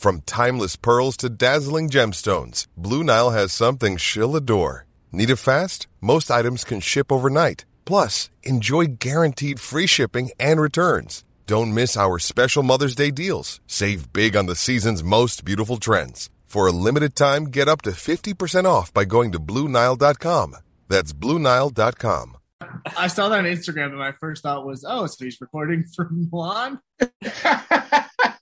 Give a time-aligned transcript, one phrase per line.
[0.00, 4.86] From timeless pearls to dazzling gemstones, Blue Nile has something she'll adore.
[5.12, 5.88] Need it fast?
[6.00, 7.66] Most items can ship overnight.
[7.84, 11.22] Plus, enjoy guaranteed free shipping and returns.
[11.44, 13.60] Don't miss our special Mother's Day deals.
[13.66, 16.30] Save big on the season's most beautiful trends.
[16.46, 20.56] For a limited time, get up to 50% off by going to BlueNile.com.
[20.88, 22.38] That's BlueNile.com.
[22.96, 26.28] I saw that on Instagram, and my first thought was, "Oh, so he's recording from
[26.32, 26.78] Milan."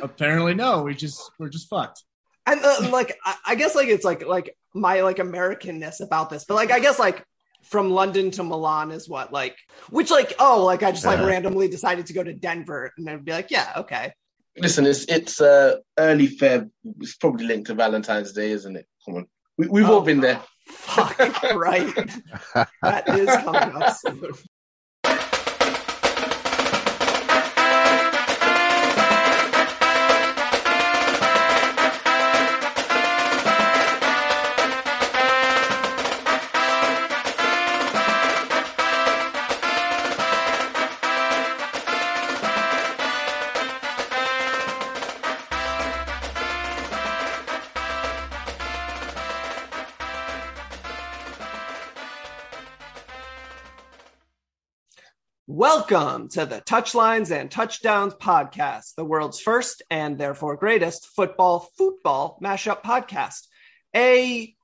[0.00, 0.82] Apparently, no.
[0.82, 2.02] We just we're just fucked.
[2.46, 6.44] and uh, like I, I guess like it's like like my like Americanness about this,
[6.44, 7.24] but like I guess like
[7.62, 9.56] from London to Milan is what like
[9.90, 11.26] which like oh like I just like Yeah.
[11.26, 14.12] randomly decided to go to Denver and I'd be like yeah okay
[14.58, 16.70] Listen, it's it's uh, early Feb.
[17.00, 18.86] It's probably linked to Valentine's Day, isn't it?
[19.04, 19.26] Come on,
[19.58, 20.00] we, we've all Oh.
[20.00, 20.40] been there.
[20.68, 21.18] fuck
[21.54, 21.94] right
[22.82, 24.32] that is coming up soon.
[55.76, 62.38] Welcome to the Touchlines and Touchdowns podcast, the world's first and therefore greatest football football
[62.42, 63.46] mashup podcast.
[63.94, 64.56] A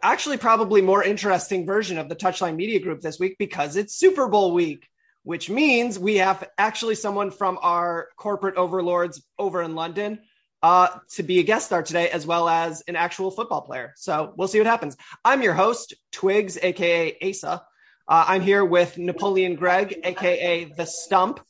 [0.00, 4.28] actually probably more interesting version of the Touchline Media Group this week because it's Super
[4.28, 4.88] Bowl week,
[5.24, 10.20] which means we have actually someone from our corporate overlords over in London
[10.62, 13.94] uh, to be a guest star today, as well as an actual football player.
[13.96, 14.96] So we'll see what happens.
[15.24, 17.64] I'm your host, Twigs, aka Asa.
[18.08, 21.40] Uh, I'm here with Napoleon Gregg, aka the Stump.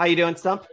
[0.00, 0.66] How you doing, Stump?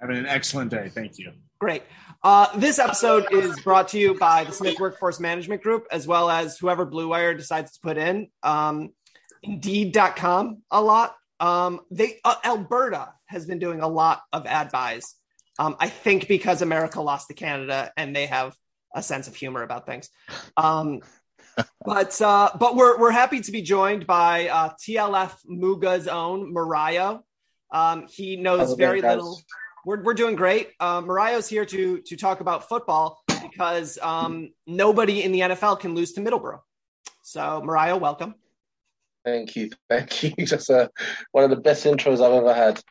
[0.00, 0.88] Having an excellent day.
[0.88, 1.32] Thank you.
[1.58, 1.82] Great.
[2.22, 6.30] Uh, this episode is brought to you by the Smith Workforce Management Group, as well
[6.30, 8.28] as whoever Blue Wire decides to put in.
[8.42, 8.90] Um,
[9.42, 11.14] Indeed.com a lot.
[11.38, 15.14] Um, they uh, Alberta has been doing a lot of ad buys.
[15.58, 18.56] Um, I think because America lost to Canada and they have
[18.94, 20.08] a sense of humor about things.
[20.56, 21.00] Um,
[21.84, 27.18] but uh, but we're we're happy to be joined by uh, TLF Muga's own Mariah.
[27.72, 29.16] Um, he knows very guys?
[29.16, 29.40] little.
[29.84, 30.70] We're we're doing great.
[30.80, 35.94] Uh, Mariah's here to to talk about football because um, nobody in the NFL can
[35.94, 36.60] lose to Middleborough.
[37.22, 38.34] So Mariah, welcome.
[39.24, 40.30] Thank you, thank you.
[40.46, 40.88] Just uh,
[41.32, 42.82] one of the best intros I've ever had.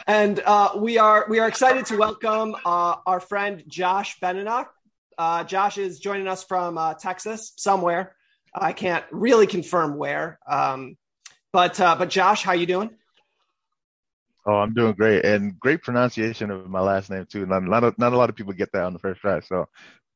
[0.06, 4.68] and uh, we are we are excited to welcome uh, our friend Josh Beninock.
[5.18, 8.14] Uh, Josh is joining us from uh, Texas, somewhere.
[8.54, 10.96] I can't really confirm where, um,
[11.52, 12.90] but uh, but Josh, how you doing?
[14.46, 17.46] Oh, I'm doing great, and great pronunciation of my last name too.
[17.46, 19.66] Not not a, not a lot of people get that on the first try, so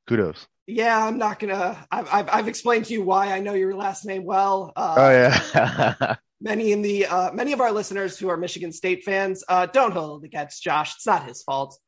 [0.06, 0.46] kudos.
[0.66, 1.86] Yeah, I'm not gonna.
[1.90, 4.72] I've I've, I've explained to you why I know your last name well.
[4.76, 9.02] Uh, oh yeah, many in the uh, many of our listeners who are Michigan State
[9.02, 10.94] fans uh, don't hold against Josh.
[10.94, 11.78] It's not his fault.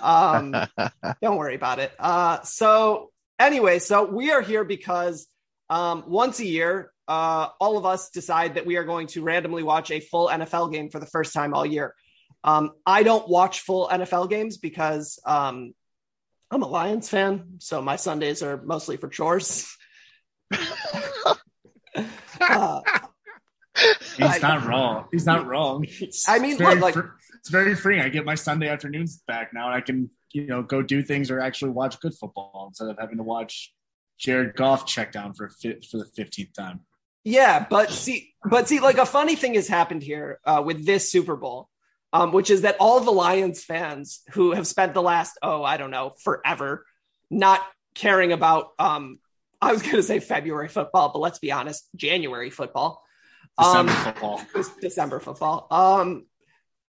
[0.00, 0.52] Um,
[1.22, 1.92] don't worry about it.
[1.98, 5.26] Uh, so anyway, so we are here because
[5.70, 9.62] um, once a year, uh, all of us decide that we are going to randomly
[9.62, 11.94] watch a full NFL game for the first time all year.
[12.44, 15.74] Um, I don't watch full NFL games because um,
[16.50, 19.74] I'm a Lions fan, so my Sundays are mostly for chores.
[22.40, 22.80] uh,
[24.16, 25.06] He's I- not wrong.
[25.12, 25.84] He's not wrong.
[25.88, 27.06] It's, I mean, look, like- fr-
[27.48, 28.02] it's very freeing.
[28.02, 31.30] I get my Sunday afternoons back now, and I can you know go do things
[31.30, 33.72] or actually watch good football instead of having to watch
[34.18, 36.80] Jared Goff check down for for the fifteenth time.
[37.24, 41.10] Yeah, but see, but see, like a funny thing has happened here uh, with this
[41.10, 41.70] Super Bowl,
[42.12, 45.78] um, which is that all the Lions fans who have spent the last oh I
[45.78, 46.84] don't know forever
[47.30, 49.20] not caring about um,
[49.62, 53.02] I was going to say February football, but let's be honest, January football,
[53.58, 54.42] December um, football.
[54.82, 55.66] December football.
[55.70, 56.26] Um,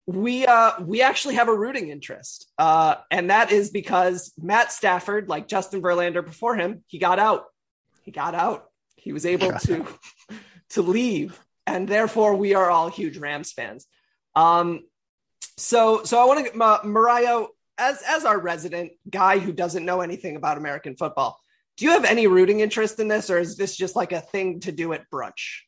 [0.05, 5.29] we uh we actually have a rooting interest, uh, and that is because Matt Stafford,
[5.29, 7.45] like Justin Verlander before him, he got out.
[8.03, 8.65] He got out.
[8.95, 9.85] He was able to
[10.71, 13.85] to leave, and therefore we are all huge Rams fans.
[14.35, 14.81] Um,
[15.57, 17.45] so so I want to uh, Mariah
[17.77, 21.39] as as our resident guy who doesn't know anything about American football.
[21.77, 24.59] Do you have any rooting interest in this, or is this just like a thing
[24.61, 25.61] to do at brunch?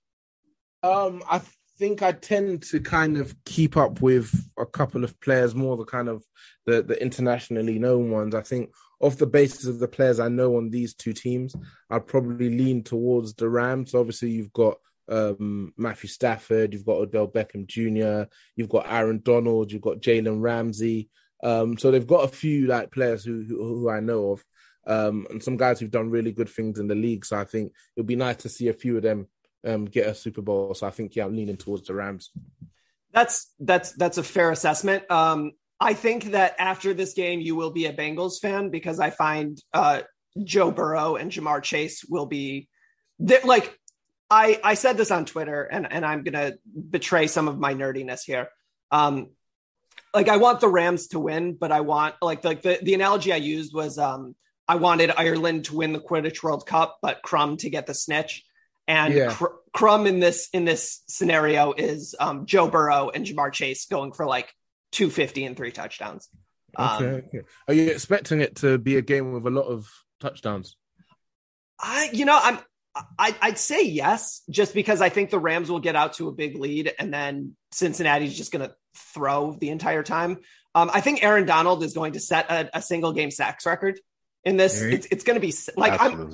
[0.84, 1.42] Um, I
[1.78, 5.86] think I tend to kind of keep up with a couple of players more, the
[5.86, 6.24] kind of
[6.66, 8.36] the the internationally known ones.
[8.36, 11.56] I think off the basis of the players I know on these two teams,
[11.90, 13.94] I'd probably lean towards the Rams.
[13.94, 14.78] Obviously, you've got
[15.10, 20.42] um, Matthew Stafford, you've got Odell Beckham Jr., you've got Aaron Donald, you've got Jalen
[20.42, 21.10] Ramsey.
[21.44, 24.46] Um, so they've got a few like players who who, who I know of,
[24.88, 27.26] um, and some guys who've done really good things in the league.
[27.26, 29.28] So I think it'll be nice to see a few of them
[29.66, 30.74] um, get a Super Bowl.
[30.74, 32.32] So I think yeah, I'm leaning towards the Rams.
[33.12, 35.10] That's that's that's a fair assessment.
[35.10, 39.10] Um, I think that after this game, you will be a Bengals fan because I
[39.10, 40.02] find uh,
[40.44, 42.70] Joe Burrow and Ja'Marr Chase will be
[43.20, 43.78] like
[44.30, 46.54] I I said this on Twitter, and and I'm gonna
[46.90, 48.50] betray some of my nerdiness here.
[48.92, 49.32] Um,
[50.14, 53.34] like I want the Rams to win, but I want like like the the analogy
[53.34, 54.36] I used was um
[54.68, 58.45] I wanted Ireland to win the Quidditch World Cup, but Krum to get the snitch.
[58.88, 59.34] And Yeah.
[59.34, 59.46] Cr-
[59.76, 64.26] Krum in this in this scenario is um, Joe Burrow and Ja'Marr Chase going for
[64.26, 64.54] like
[64.94, 66.30] 250 and three touchdowns.
[66.78, 67.42] Um, Okay, okay.
[67.68, 69.88] Are you expecting it to be a game with a lot of
[70.22, 70.78] touchdowns?
[71.80, 72.60] I, you know, I'm,
[73.20, 76.32] I, I'd say yes, just because I think the Rams will get out to a
[76.32, 78.74] big lead, and then Cincinnati's just going to
[79.14, 80.38] throw the entire time.
[80.74, 84.00] Um, I think Aaron Donald is going to set a, a single game sacks record
[84.46, 84.82] in this.
[84.82, 86.34] It's, it's going to be s- like I'm,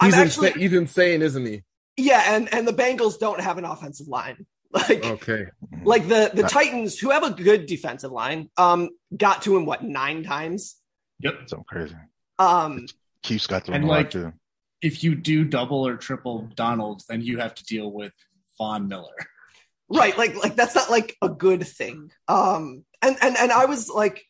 [0.00, 1.62] I'm He's, actually, insa- he's insane, isn't he?
[1.96, 4.46] Yeah, and and the Bengals don't have an offensive line.
[4.74, 5.44] Like, Okay.
[5.84, 9.84] like the the Titans, who have a good defensive line, um, got to him what
[9.84, 10.76] nine times.
[11.20, 11.34] Yep.
[11.46, 11.94] Something crazy.
[12.38, 12.86] Um,
[13.22, 14.32] Chiefs got to And him like- too.
[14.80, 18.14] If you do double or triple Donald, then you have to deal with
[18.56, 19.14] Von Miller.
[19.90, 23.90] right like like that's not like a good thing um and and and i was
[23.90, 24.24] like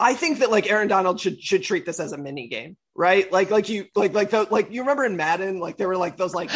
[0.00, 3.30] i think that like aaron donald should should treat this as a mini game right
[3.30, 6.16] like like you like like the like you remember in madden like there were like
[6.16, 6.50] those like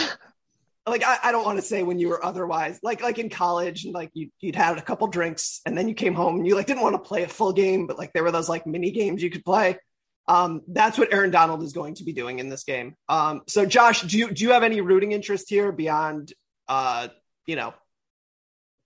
[0.90, 3.84] like i, I don't want to say when you were otherwise like like in college
[3.84, 6.54] and like you, you'd had a couple drinks and then you came home and you
[6.54, 8.90] like didn't want to play a full game but like there were those like mini
[8.90, 9.78] games you could play.
[10.28, 12.94] Um that's what aaron donald is going to be doing in this game.
[13.08, 16.32] Um so josh do you do you have any rooting interest here beyond
[16.68, 17.08] uh
[17.46, 17.74] you know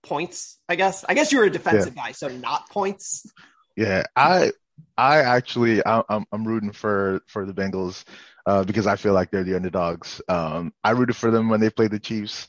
[0.03, 1.03] points i guess?
[1.07, 3.25] I guess you're a defensive guy so not points.
[3.75, 4.51] Yeah, I
[4.97, 8.03] I actually I, I'm I'm rooting for for the Bengals
[8.45, 10.21] uh, because I feel like they're the underdogs.
[10.27, 12.47] Um, I rooted for them when they played the Chiefs,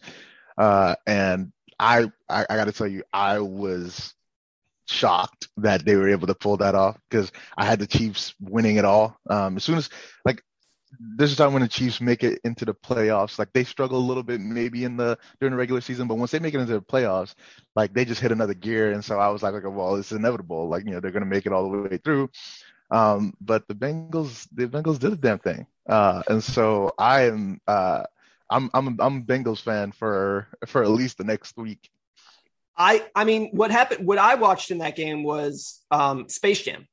[0.59, 4.15] uh, and I I, I got to tell you I was
[4.89, 8.77] shocked that they were able to pull that off because I had the Chiefs winning
[8.77, 9.19] it all.
[9.29, 9.91] Um, as soon as
[10.25, 10.43] like
[11.17, 13.39] this is time when the Chiefs make it into the playoffs.
[13.39, 16.31] Like they struggle a little bit maybe in the during the regular season, but once
[16.31, 17.35] they make it into the playoffs,
[17.75, 18.93] like they just hit another gear.
[18.93, 20.69] And so I was like, okay, well, it's inevitable.
[20.69, 22.31] Like you know they're gonna make it all the way through.
[22.91, 25.67] Um, but the Bengals, the Bengals did a damn thing.
[25.89, 28.05] Uh, and so I am, uh,
[28.49, 31.91] I'm I'm I'm a Bengals fan for for at least the next week.
[32.77, 36.87] i i mean what happened what i watched in that game was um space jam.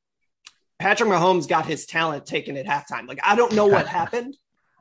[0.80, 3.08] Patrick mahomes got his talent taken at halftime.
[3.08, 4.36] Like i don't know what happened.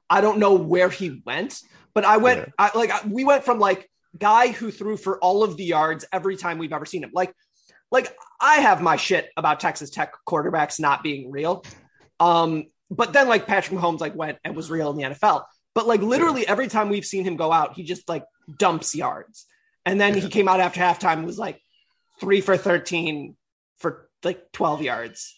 [0.09, 1.61] I don't know where he went
[1.95, 3.89] but i went I, like I, we went from like
[4.19, 7.11] guy who threw for all of the yards every time we've ever seen him.
[7.15, 7.35] Like
[7.93, 11.65] like I have my shit about Texas Tech quarterbacks not being real.
[12.19, 15.45] Um, but then like Patrick Mahomes like went and was real in the NFL.
[15.75, 18.25] But like literally every time we've seen him go out, he just like
[18.59, 19.47] dumps yards.
[19.85, 21.61] And then he came out after halftime and was like
[22.19, 23.37] three for 13
[23.79, 25.35] for like 12 yards.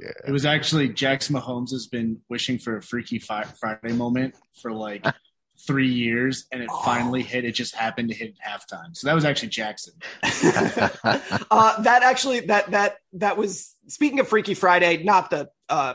[0.00, 0.12] Yeah.
[0.26, 4.72] It was actually Jax Mahomes has been wishing for a Freaky Fi- Friday moment for
[4.72, 5.04] like
[5.66, 7.44] three years, and it finally hit.
[7.44, 8.96] It just happened to hit at halftime.
[8.96, 9.94] So that was actually Jackson.
[10.22, 15.94] uh, that actually that that that was speaking of Freaky Friday, not the uh,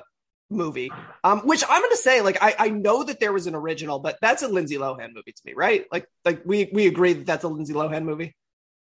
[0.49, 0.91] movie.
[1.23, 4.17] Um, which I'm gonna say, like, I, I know that there was an original, but
[4.21, 5.85] that's a Lindsay Lohan movie to me, right?
[5.91, 8.35] Like, like we we agree that that's a Lindsay Lohan movie.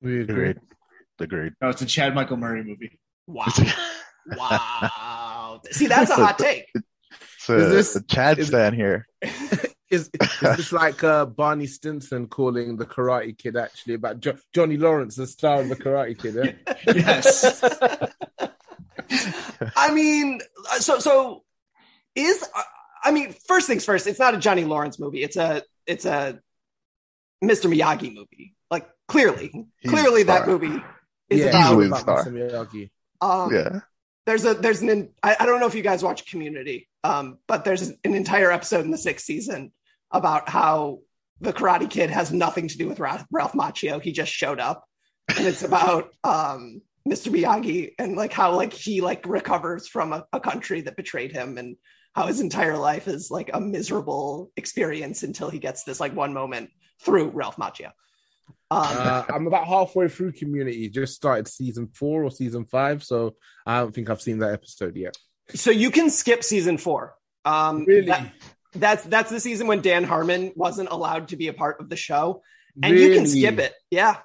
[0.02, 0.58] We Agreed.
[1.20, 1.54] Agreed.
[1.62, 3.00] No, it's a Chad Michael Murray movie.
[3.28, 3.46] Wow,
[4.26, 5.62] wow.
[5.70, 6.66] See, that's a hot take.
[7.38, 9.06] So Is this- the Chad is- stand here.
[9.92, 14.78] Is, is this like uh, Barney Stinson calling the Karate Kid actually about jo- Johnny
[14.78, 16.38] Lawrence, the star of the Karate Kid?
[16.38, 16.74] Eh?
[16.96, 17.62] yes.
[19.76, 20.40] I mean,
[20.80, 21.44] so so
[22.16, 22.48] is
[23.04, 24.08] I mean, first things first.
[24.08, 25.24] It's not a Johnny Lawrence movie.
[25.24, 26.40] It's a it's a
[27.44, 27.72] Mr.
[27.72, 28.56] Miyagi movie.
[28.70, 30.82] Like clearly, He's clearly that movie
[31.30, 32.02] is yeah, about.
[32.02, 32.26] About.
[32.28, 32.32] Mr.
[32.32, 32.90] Miyagi.
[33.20, 33.80] Um, yeah.
[34.26, 37.66] There's a there's an I, I don't know if you guys watch Community, um, but
[37.66, 39.74] there's an entire episode in the sixth season
[40.12, 41.00] about how
[41.40, 44.02] the Karate Kid has nothing to do with Ralph, Ralph Macchio.
[44.02, 44.86] He just showed up,
[45.36, 47.34] and it's about um, Mr.
[47.34, 51.58] Miyagi and like how like he like recovers from a, a country that betrayed him
[51.58, 51.78] and
[52.14, 56.34] how his entire life is like a miserable experience until he gets this like one
[56.34, 56.70] moment
[57.02, 57.88] through Ralph Macchio.
[58.70, 60.90] Um, Uh, I'm about halfway through Community.
[60.90, 64.96] Just started season four or season five, so I don't think I've seen that episode
[64.96, 65.18] yet.
[65.56, 67.16] so you can skip season four.
[67.46, 68.06] Um, Really?
[68.08, 68.32] that-
[68.74, 71.96] that's that's the season when Dan Harmon wasn't allowed to be a part of the
[71.96, 72.42] show,
[72.82, 73.74] and you can skip it.
[73.90, 74.18] Yeah,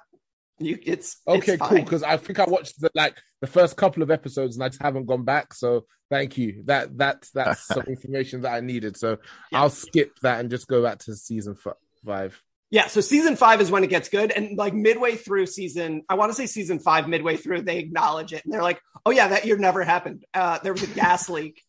[0.59, 1.77] you it's Okay, it's cool.
[1.77, 4.81] Because I think I watched the, like the first couple of episodes and I just
[4.81, 5.53] haven't gone back.
[5.53, 6.63] So thank you.
[6.65, 8.97] That that's that's some information that I needed.
[8.97, 9.17] So
[9.51, 9.61] Yeah.
[9.61, 11.75] I'll skip that and just go back to season f-
[12.05, 12.41] five.
[12.69, 16.15] Yeah, so season five is when it gets good, and like midway through season, I
[16.15, 19.29] want to say season five, midway through, they acknowledge it, and they're like, "Oh yeah,
[19.29, 20.25] that year never happened.
[20.33, 21.63] Uh, there was a gas leak,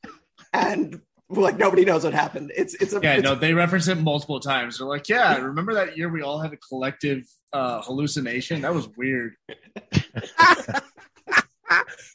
[0.52, 1.00] and
[1.44, 2.52] like nobody knows what happened.
[2.56, 4.78] It's it's a Yeah, it's- no, they reference it multiple times.
[4.78, 8.62] They're like, yeah, remember that year we all had a collective uh, hallucination?
[8.62, 9.34] That was weird.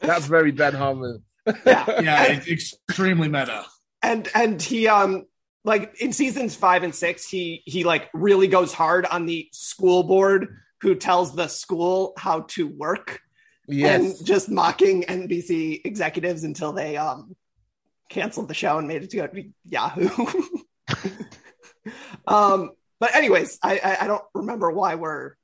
[0.01, 1.23] That's very Ben Harmon.
[1.65, 1.85] yeah.
[2.01, 3.65] Yeah, it's extremely meta.
[4.01, 5.25] and and he um
[5.65, 10.03] like in seasons five and six he he like really goes hard on the school
[10.03, 13.19] board who tells the school how to work
[13.67, 14.01] Yes.
[14.19, 17.33] and just mocking nbc executives until they um
[18.09, 20.09] canceled the show and made it to go to yahoo
[22.27, 25.35] um but anyways I, I i don't remember why we're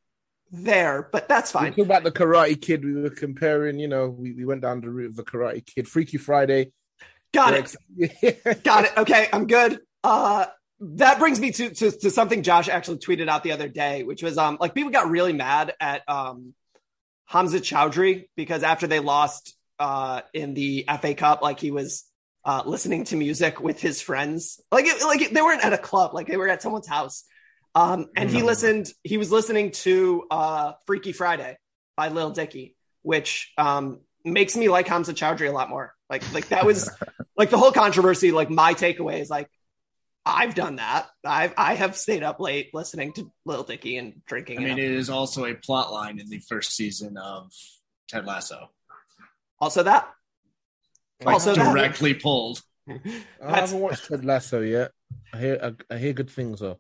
[0.52, 2.84] there but that's We fine talking about the Karate Kid.
[2.84, 5.88] We were comparing, you know, we, we went down the route of the Karate Kid.
[5.88, 6.72] Freaky Friday.
[7.34, 8.64] got it it.
[8.64, 8.98] Got it.
[8.98, 9.80] Okay, I'm good.
[10.04, 10.48] Uh,
[10.82, 14.24] that brings me to, to to something Josh actually tweeted out the other day, which
[14.24, 16.54] was um like people got really mad at um
[17.26, 22.06] Hamza Choudhury because after they lost uh in the FA Cup, like he was
[22.46, 26.14] uh listening to music with his friends, like it, like they weren't at a club,
[26.14, 27.26] like they were at someone's house.
[27.76, 28.92] Um, and he listened.
[29.04, 31.58] He was listening to uh Freaky Friday
[31.96, 35.94] by Lil Dicky, which um makes me like Hamza Choudhury a lot more.
[36.10, 36.90] Like like that was
[37.40, 39.50] like the whole controversy like my takeaway is like
[40.26, 44.60] i've done that i've i have stayed up late listening to Lil dicky and drinking
[44.60, 47.52] I mean, it is also a plot line in the first season of
[48.10, 48.70] Ted Lasso.
[49.60, 50.10] also that
[51.24, 52.62] Like, Also that- directly pulled.
[52.90, 54.92] I haven't watched Ted Lasso yet.
[55.34, 55.60] I hear
[55.90, 56.80] I, I hear good things though.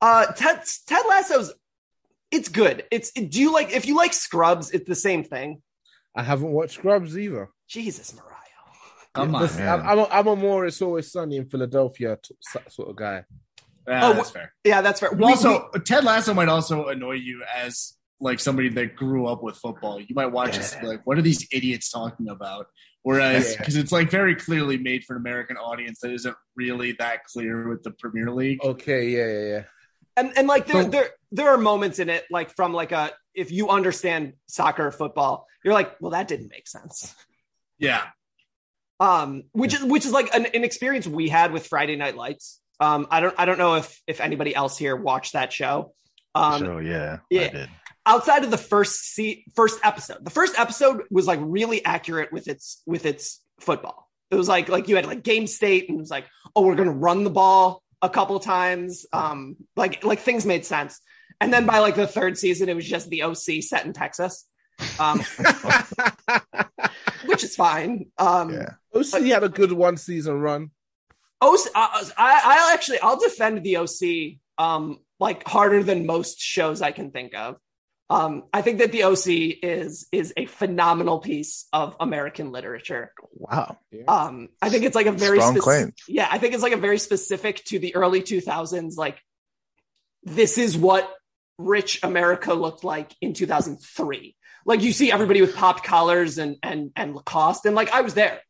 [0.00, 1.52] uh ted ted lasso's
[2.30, 5.60] it's good it's do you like if you like scrubs it's the same thing
[6.14, 7.48] I haven't watched Scrubs either.
[7.68, 8.34] jesus mariah
[9.14, 9.42] Come on.
[9.42, 9.80] Listen, man.
[9.80, 12.34] I'm, I'm, a, I'm a more It's Always Sunny in Philadelphia t-
[12.68, 13.24] sort of guy.
[13.88, 14.52] Yeah, Oh, that's fair.
[14.64, 18.68] yeah that's fair Well, We- also, Ted Lasso might also annoy you as like somebody
[18.70, 19.98] that grew up with football.
[20.00, 22.66] You might watch this and be like, what are these idiots talking about?
[23.08, 23.58] Whereas, Yeah.
[23.58, 27.66] because it's like very clearly made for an American audience that isn't really that clear
[27.68, 28.58] with the Premier League.
[28.62, 29.62] Okay, yeah, yeah, yeah.
[30.18, 33.12] and and like there So- there there are moments in it like from like a
[33.34, 37.14] if you understand soccer or football you're like well that didn't make sense
[37.78, 38.02] Yeah.
[39.00, 42.60] um which is which is like an, an experience we had with friday night lights
[42.80, 45.92] um i don't i don't know if if anybody else here watched that show
[46.34, 47.66] um so yeah, yeah.
[48.08, 48.16] I did.
[48.16, 52.48] outside of the first se- first episode the first episode was like really accurate with
[52.48, 56.00] its with its football it was like like you had like game state and it
[56.00, 60.44] was like oh we're gonna run the ball a couple times um like like things
[60.46, 61.00] made sense
[61.40, 64.46] and then by like the third season it was just the oc set in texas
[65.00, 65.18] um
[67.26, 68.70] which is fine um Yeah.
[68.94, 70.70] OC had a good one season run.
[71.40, 76.80] OC, uh, I, I'll actually I'll defend the OC um like harder than most shows
[76.82, 77.56] I can think of.
[78.10, 83.12] Um, I think that the OC is is a phenomenal piece of American literature.
[83.32, 83.76] Wow.
[84.06, 85.92] Um, I think it's like a very Strong spec- claim.
[86.08, 88.96] yeah, I think it's like a very specific to the early 2000s.
[88.96, 89.20] Like
[90.22, 91.12] this is what
[91.58, 94.34] rich America looked like in 2003.
[94.64, 98.14] Like you see everybody with popped collars and and and Lacoste, and like I was
[98.14, 98.40] there.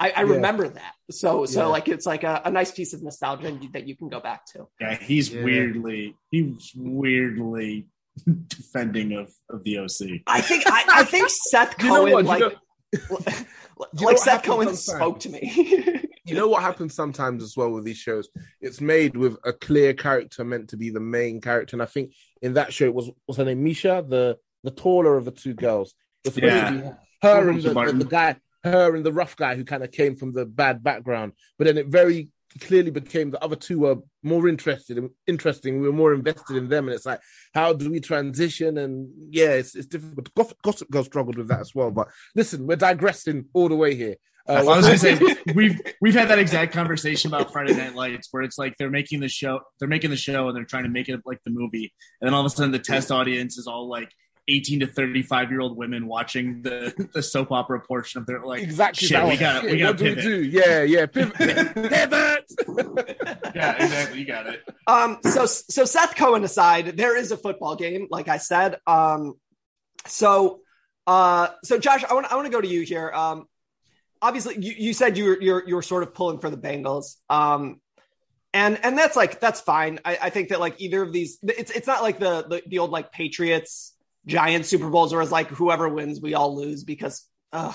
[0.00, 0.34] I, I Yeah.
[0.34, 0.92] remember that.
[1.10, 1.66] So so Yeah.
[1.66, 4.68] like it's like a, a nice piece of nostalgia that you can go back to.
[4.80, 4.94] Yeah.
[4.96, 5.42] He's Yeah.
[5.42, 7.86] weirdly, he's weirdly
[8.48, 10.20] defending of, of the OC.
[10.26, 12.22] I think I, I think Seth You know Cohen what?
[12.24, 13.18] You like know-
[13.78, 14.84] like know Seth Cohen sometimes?
[14.84, 16.02] spoke to me.
[16.24, 18.28] you know what happens sometimes as well with these shows?
[18.60, 22.14] It's made with a clear character meant to be the main character, and I think
[22.42, 25.54] in that show it was was her name Misha, the the taller of the two
[25.54, 25.94] girls.
[26.24, 26.70] It supposed Yeah.
[26.70, 26.88] to be
[27.22, 30.16] her and the, the, the guy, her and the rough guy who kind of came
[30.16, 32.30] from the bad background, but then it very
[32.60, 35.80] clearly became the other two were more interested in interesting.
[35.80, 37.20] We were more invested in them, and it's like,
[37.54, 38.78] how do we transition?
[38.78, 40.34] And yeah, it's it's difficult.
[40.34, 41.90] Gossip, Gossip Girl struggled with that as well.
[41.90, 44.16] But listen, we're digressing all the way here.
[44.48, 45.18] Uh, I was gonna say
[45.54, 49.20] we've we've had that exact conversation about Friday Night Lights, where it's like they're making
[49.20, 51.92] the show, they're making the show, and they're trying to make it like the movie,
[52.20, 54.10] and then all of a sudden the test audience is all like
[54.48, 58.44] eighteen to thirty five year old women watching the the soap opera portion of their
[58.44, 59.24] like exactly shit.
[59.26, 60.24] We got we got what to do we pivot.
[60.24, 60.42] do?
[60.44, 61.34] Yeah, yeah, pivot,
[61.74, 63.16] pivot.
[63.54, 64.20] Yeah, exactly.
[64.20, 64.62] You got it.
[64.86, 68.78] Um, so so Seth Cohen aside, there is a football game, like I said.
[68.86, 69.34] Um,
[70.06, 70.60] so
[71.06, 73.10] uh, so Josh, I want I want to go to you here.
[73.10, 73.46] Um,
[74.20, 77.16] obviously, you, you said you were you're you're sort of pulling for the Bengals.
[77.28, 77.80] Um,
[78.54, 80.00] and and that's like that's fine.
[80.04, 82.78] I, I think that like either of these, it's it's not like the the, the
[82.78, 83.94] old like Patriots
[84.28, 87.26] Giants Super Bowls, where it's like whoever wins, we all lose because.
[87.52, 87.74] Ugh.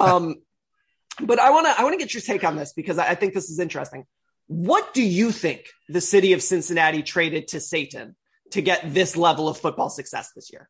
[0.00, 0.34] um,
[1.20, 3.14] but I want to I want to get your take on this because I I
[3.14, 4.04] think this is interesting.
[4.46, 8.16] What do you think the city of Cincinnati traded to Satan
[8.50, 10.68] to get this level of football success this year?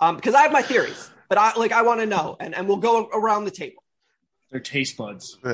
[0.00, 2.66] Um, because I have my theories, but I like I want to know, and, and
[2.66, 3.84] we'll go around the table.
[4.50, 5.38] Their taste buds.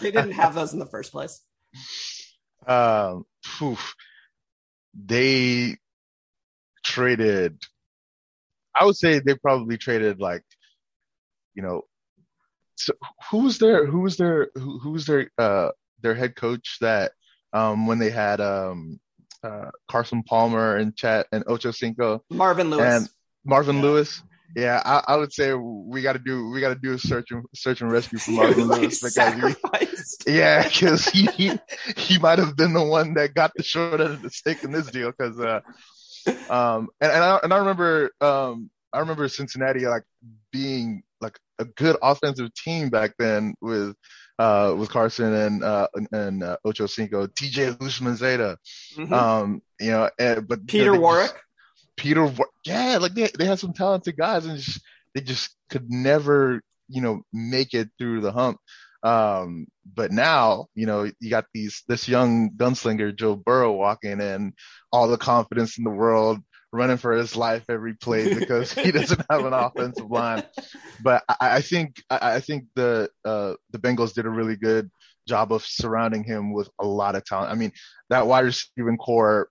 [0.00, 1.40] They didn't have those in the first place.
[2.66, 3.76] um, phew.
[4.94, 5.76] they
[6.90, 7.56] traded.
[8.78, 10.42] I would say they probably traded like,
[11.54, 11.82] you know,
[12.76, 12.94] so
[13.30, 15.70] who's their who's their who, who's their uh
[16.02, 17.12] their head coach that
[17.52, 18.98] um when they had um
[19.44, 22.82] uh Carson Palmer and Chad and Ocho Cinco Marvin Lewis.
[22.82, 23.08] and
[23.44, 24.22] Marvin Lewis.
[24.56, 27.30] Yeah, I, I would say we got to do we got to do a search
[27.30, 29.56] and search and rescue for Marvin Like Lewis because
[30.26, 31.58] he, yeah, because he, he
[31.96, 34.72] he might have been the one that got the short end of the stick in
[34.72, 35.12] this deal.
[35.12, 35.60] Because uh,
[36.48, 40.02] um, and and I, and I remember um, I remember Cincinnati like
[40.52, 43.94] being like a good offensive team back then with
[44.38, 48.56] uh with Carson and uh and, uh, Ocho Cinco, TJ Houshmandzadeh,
[48.96, 49.12] Mhm.
[49.12, 51.32] um, you know, and, but Peter they just- Warrick.
[51.96, 52.32] Peter,
[52.64, 54.80] yeah, like they they had some talented guys and just,
[55.14, 58.58] they just could never, you know, make it through the hump.
[59.02, 64.54] Um, but now, you know, you got these this young gunslinger Joe Burrow walking in,
[64.92, 66.38] all the confidence in the world,
[66.72, 70.42] running for his life every play because he doesn't have an offensive line.
[71.02, 74.90] But I, I think I, I think the uh, the Bengals did a really good
[75.28, 77.52] job of surrounding him with a lot of talent.
[77.52, 77.72] I mean,
[78.08, 79.48] that wide receiving core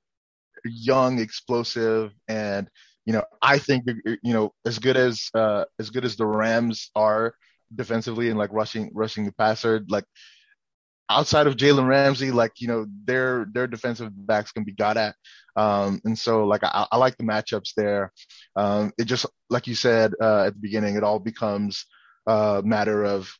[0.66, 2.70] young, explosive, and
[3.06, 6.92] you know, I think you know as good as uh, as good as the Rams
[6.96, 7.34] are
[7.74, 10.06] defensively and like rushing rushing the passer, like
[11.10, 15.16] outside of Jalen Ramsey, like you know, their their defensive backs can be got at,
[15.56, 18.12] um, and so like I, I like the matchups there.
[18.56, 21.86] Um, it just like you said uh, at the beginning, it all becomes
[22.28, 23.32] a matter of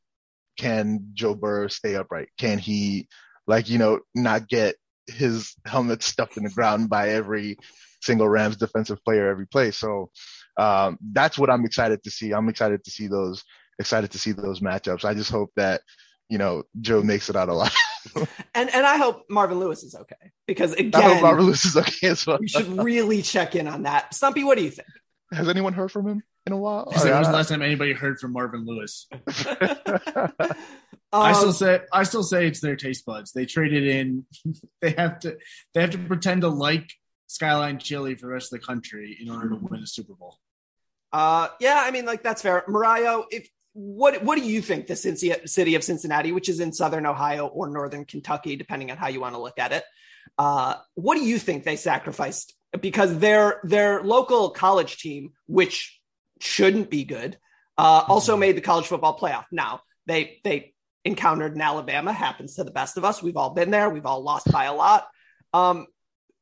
[0.58, 2.30] can Joe Burrow stay upright?
[2.38, 3.08] Can he
[3.48, 4.76] like you know not get
[5.08, 7.58] his helmet stuffed in the ground by every
[8.02, 9.72] single Rams defensive player every play.
[9.72, 10.12] So
[10.58, 12.32] um, that's what I'm excited to see.
[12.32, 13.44] I'm excited to see those
[13.80, 15.06] excited to see those matchups.
[15.06, 15.82] I just hope that
[16.30, 17.74] you know Joe makes it out alive.
[18.56, 21.76] And and I hope Marvin Lewis is okay because I hope again, Marvin Lewis is
[21.78, 22.38] okay as well.
[22.40, 24.14] we should really check in on that.
[24.14, 24.88] Stumpy, what do you think?
[25.34, 26.86] Has anyone heard from him in a while?
[26.86, 29.06] When was the last time anybody heard from Marvin Lewis?
[31.12, 33.32] I Um, still say I still say it's their taste buds.
[33.32, 34.26] They traded in.
[34.82, 35.38] They have to.
[35.74, 36.90] They have to pretend to like
[37.28, 40.38] Skyline Chili for the rest of the country in order to win a Super Bowl.
[41.12, 42.64] Uh, yeah, I mean, like that's fair.
[42.68, 46.74] Mariah, if what what do you think the Cincy, city of Cincinnati, which is in
[46.74, 49.84] southern Ohio or northern Kentucky, depending on how you want to look at it,
[50.38, 52.56] uh, what do you think they sacrificed?
[52.80, 56.00] Because their their local college team, which
[56.40, 57.38] shouldn't be good,
[57.78, 59.46] uh, also made the college football playoff.
[59.52, 60.74] Now they they
[61.06, 63.24] encountered in Alabama, happens to the best of us.
[63.24, 63.90] We've all been there.
[63.90, 65.08] We've all lost by a lot.
[65.54, 65.88] Um,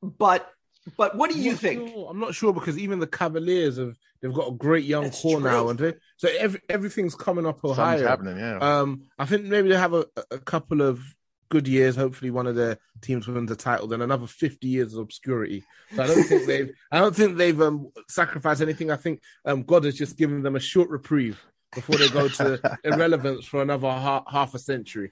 [0.02, 0.48] but
[0.95, 1.89] but what do I'm you think?
[1.89, 5.21] sure- I'm not sure because even the Cavaliers have they've got a great young That's
[5.21, 8.08] core now, and they, so every, everything's coming up Something's Ohio.
[8.08, 8.58] happening, yeah.
[8.60, 11.02] Um, I think maybe they have a, a couple of
[11.50, 11.95] good years.
[11.95, 13.88] Hopefully, one of their teams wins the title.
[13.88, 15.63] Then another 50 years of obscurity.
[15.95, 18.91] So I don't think they've I don't think they've um, sacrificed anything.
[18.91, 21.43] I think um, God has just given them a short reprieve
[21.76, 25.12] before they go to irrelevance for another ha- half a century.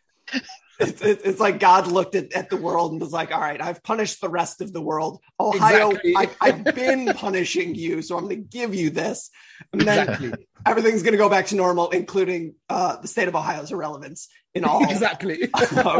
[0.79, 3.61] It's, it's, it's like God looked at, at the world and was like, all right,
[3.61, 5.21] I've punished the rest of the world.
[5.39, 6.15] Ohio, Exactly.
[6.17, 9.29] I, I've been punishing you, so I'm going to give you this.
[9.71, 10.47] And then Exactly.
[10.65, 14.65] everything's going to go back to normal, including uh, the state of Ohio's irrelevance in
[14.65, 15.49] all exactly.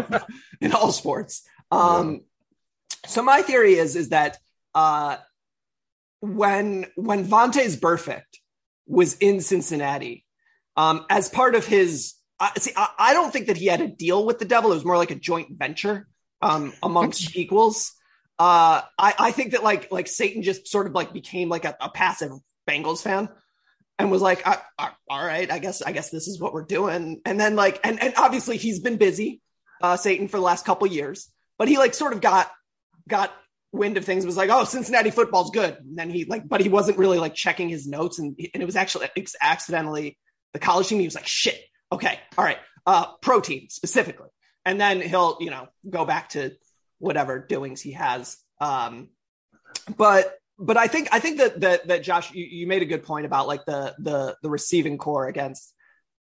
[0.62, 1.44] in all sports.
[1.72, 2.22] Um,
[3.06, 4.38] So my theory is is that
[4.74, 5.18] uh,
[6.22, 8.40] when when Vontaze Burfict
[8.88, 10.26] was in Cincinnati,
[10.76, 13.88] um, as part of his, uh, see, I, I don't think that he had a
[13.88, 14.72] deal with the devil.
[14.72, 16.08] It was more like a joint venture
[16.42, 17.94] um, amongst equals.
[18.38, 21.76] Uh, I, I think that like like Satan just sort of like became like a,
[21.80, 22.32] a passive
[22.70, 23.30] Bengals fan
[23.98, 26.66] and was like, I, I, all right, I guess I guess this is what we're
[26.66, 27.22] doing.
[27.26, 29.42] And then like and and obviously he's been busy,
[29.82, 32.52] uh, Satan for the last couple years, but he like sort of got
[33.08, 33.32] got
[33.72, 35.78] wind of things was like, oh, Cincinnati football's good.
[35.80, 38.66] And then he like, but he wasn't really like checking his notes, and and it
[38.66, 40.18] was actually it was accidentally
[40.54, 41.00] the college team.
[41.00, 41.60] He was like, shit,
[41.92, 44.30] okay, all right, uh, pro team specifically,
[44.64, 46.52] and then he'll you know go back to
[47.00, 48.38] whatever doings he has.
[48.60, 49.10] Um,
[49.98, 53.04] but but I think I think that that that Josh, you, you made a good
[53.04, 55.74] point about like the the the receiving core against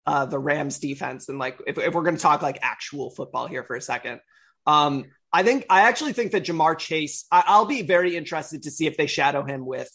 [0.07, 3.47] uh, the Rams defense, and like if, if we're going to talk like actual football
[3.47, 4.21] here for a second,
[4.67, 7.27] um, I think I actually think that Ja'Marr Chase.
[7.31, 9.91] I, I'll be very interested to see if they shadow him with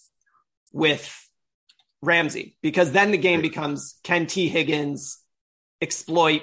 [0.72, 1.14] with
[2.02, 5.20] Ramsey because then the game becomes can Tee Higgins
[5.82, 6.42] exploit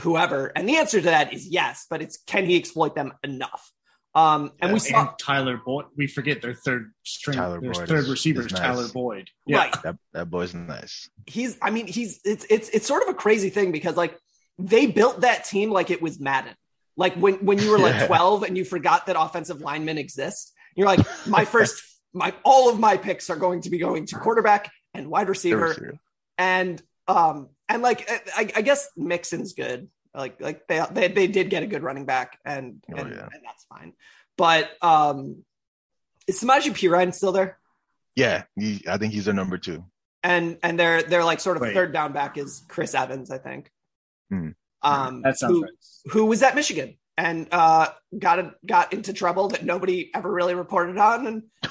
[0.00, 3.70] whoever, and the answer to that is yes, but it's can he exploit them enough?
[4.16, 5.86] Um, and we saw And Tyler Boyd.
[5.96, 8.60] We forget their third string, Tyler their Boyd third is- receiver is is nice.
[8.60, 9.28] Tyler Boyd.
[9.46, 9.56] Yeah.
[9.58, 9.82] right.
[9.82, 11.08] That that boy's nice.
[11.26, 14.16] he's i mean he's it's it's it's sort of a crazy thing because like
[14.58, 16.54] they built that team like it was madden
[16.96, 18.06] like when when you were like Yeah.
[18.06, 22.78] 12 and you forgot that offensive linemen exist you're like my first my all of
[22.78, 25.98] my picks are going to be going to quarterback and wide receiver
[26.38, 31.50] and um and like i, I guess mixon's good like like they, they they did
[31.50, 33.28] get a good running back and Oh, and, yeah.
[33.32, 33.92] and that's fine
[34.36, 35.44] but um
[36.26, 37.58] is Samaje Perine still there
[38.16, 39.84] Yeah, he, I think he's their number two.
[40.22, 41.74] and and they're they're like sort of Wait.
[41.74, 43.70] third down back is Chris Evans, I think.
[44.30, 44.50] Hmm.
[44.82, 45.72] Um, That sounds who, right.
[46.12, 47.88] who was at Michigan and uh,
[48.18, 51.42] got a, got into trouble that nobody ever really reported on, and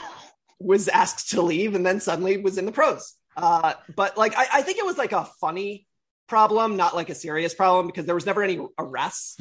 [0.60, 3.16] was asked to leave, and then suddenly was in the pros.
[3.36, 5.88] Uh, but like I, I think it was like a funny
[6.28, 9.40] problem, not like a serious problem, because there was never any arrests.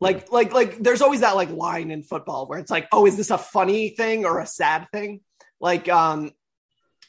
[0.00, 3.16] Like like like there's always that like line in football where it's like, oh, is
[3.16, 5.20] this a funny thing or a sad thing?
[5.60, 6.32] Like um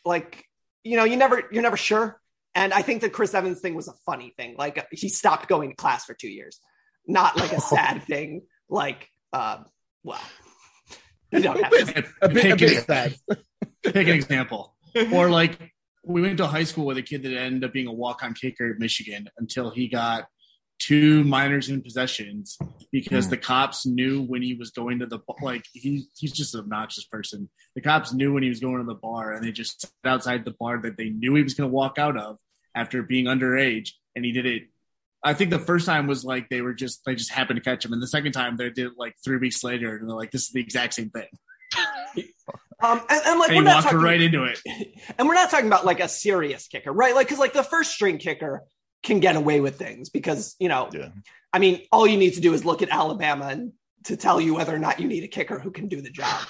[0.06, 0.46] like
[0.84, 2.20] you know you never you're never sure
[2.56, 5.70] and i think the chris evans thing was a funny thing like he stopped going
[5.70, 6.60] to class for two years
[7.08, 9.60] not like a sad thing like uh
[10.04, 10.20] well
[11.32, 11.82] you don't have to.
[11.82, 13.16] a bit, a Pick bit an- sad.
[13.82, 14.76] Pick an example.
[15.12, 15.73] Or like
[16.04, 18.70] we went to high school with a kid that ended up being a walk-on kicker
[18.72, 20.28] at Michigan until he got
[20.80, 22.58] two minors in possessions
[22.92, 23.32] because Hmm.
[23.32, 27.06] the cops knew when he was going to the like he he's just an obnoxious
[27.06, 27.50] person.
[27.76, 30.44] The cops knew when he was going to the bar and they just sat outside
[30.44, 32.38] the bar that they knew he was going to walk out of
[32.76, 34.64] after being underage and he did it
[35.24, 37.86] I think the first time was like they were just they just happened to catch
[37.86, 40.32] him and the second time they did it like 3 weeks later and they're like
[40.32, 41.30] this is the exact same thing.
[42.84, 44.60] um and, and like And we're he not talking right into it.
[45.18, 47.16] and we're not talking about like a serious kicker right?
[47.16, 48.64] Like because like the first string kicker
[49.02, 51.10] can get away with things because you know Yeah.
[51.52, 53.74] i mean all you need to do is look at alabama and
[54.06, 56.42] to tell you whether or not you need a kicker who can do the job.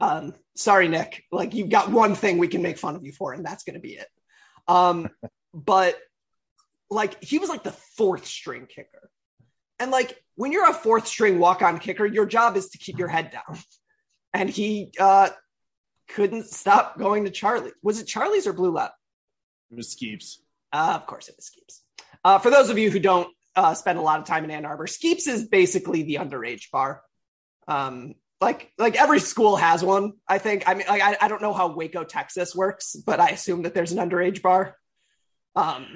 [0.00, 1.24] Um sorry nick.
[1.30, 3.74] Like you've got one thing we can make fun of you for and that's going
[3.74, 4.08] to be it.
[4.68, 5.08] Um
[5.54, 5.98] but
[6.90, 9.10] like he was like the fourth string kicker.
[9.78, 13.08] And like when you're a fourth string walk-on kicker your job is to keep your
[13.08, 13.58] head down.
[14.34, 15.28] And he uh
[16.08, 18.90] couldn't stop going to charlie was it charlie's or blue lab
[19.70, 20.38] It was Skeeps.
[20.72, 21.80] uh, of course, it was Skeeps.
[22.24, 24.64] Uh, for those of you who don't uh, spend a lot of time in Ann
[24.64, 27.02] Arbor, Skeeps is basically the underage bar.
[27.68, 30.12] Um, like, like every school has one.
[30.28, 30.68] I think.
[30.68, 33.72] I mean, like, I, I don't know how Waco, Texas works, but I assume that
[33.74, 34.76] there's an underage bar.
[35.54, 35.86] Um,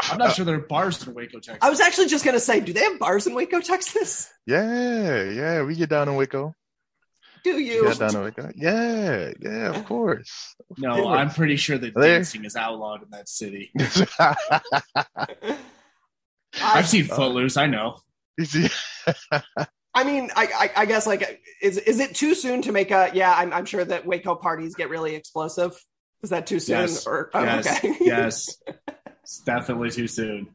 [0.00, 1.58] I'm not sure there are bars in Waco, Texas.
[1.60, 4.30] I was actually just gonna say, do they have bars in Waco, Texas?
[4.46, 6.54] Yeah, yeah, we get down in Waco.
[7.52, 7.84] Do you?
[7.84, 8.52] get down.
[8.56, 10.54] Yeah, yeah, of course.
[10.70, 11.18] Of no, course.
[11.18, 13.70] I'm pretty sure that There- dancing is outlawed in that city.
[14.18, 14.36] I,
[16.60, 17.56] I've seen Footloose.
[17.56, 18.00] I know.
[19.94, 23.10] I mean, I, I, I guess like, is is it too soon to make a?
[23.14, 25.76] Yeah, I'm, I'm sure that Waco parties get really explosive.
[26.22, 26.80] Is that too soon?
[26.80, 27.06] Yes.
[27.06, 27.96] Or oh, yes, okay.
[28.00, 28.60] yes.
[29.22, 30.48] It's definitely too soon.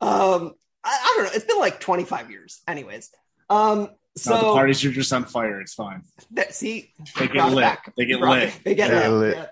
[0.00, 1.30] Um, I, I don't know.
[1.34, 3.10] It's been like 25 years, anyways.
[3.48, 5.60] Um, so no, the parties are just on fire.
[5.60, 6.02] It's fine.
[6.32, 7.62] that, see, They get brought lit.
[7.62, 7.92] back.
[7.96, 8.60] They get Brought lit.
[8.64, 9.48] They get They lit.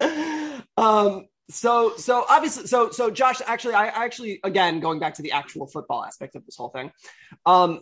[0.00, 0.60] yeah.
[0.76, 5.32] um, so so obviously so so Josh actually I actually again going back to the
[5.32, 6.92] actual football aspect of this whole thing.
[7.44, 7.80] Um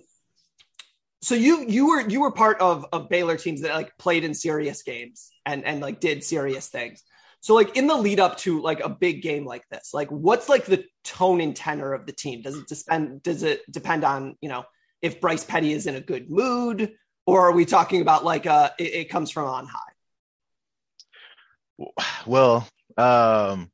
[1.20, 4.33] so you you were you were part of of Baylor teams that like played in
[4.33, 7.02] serious games and and like did serious things.
[7.40, 10.48] So like in the lead up to like a big game like this, like what's
[10.48, 12.40] like the tone and tenor of the team?
[12.40, 14.64] Does it depend does it depend on, you know,
[15.02, 16.92] if Bryce Petty is in a good mood
[17.26, 19.88] or are we talking about like uh it, it comes from on high?
[22.26, 23.70] Well, um,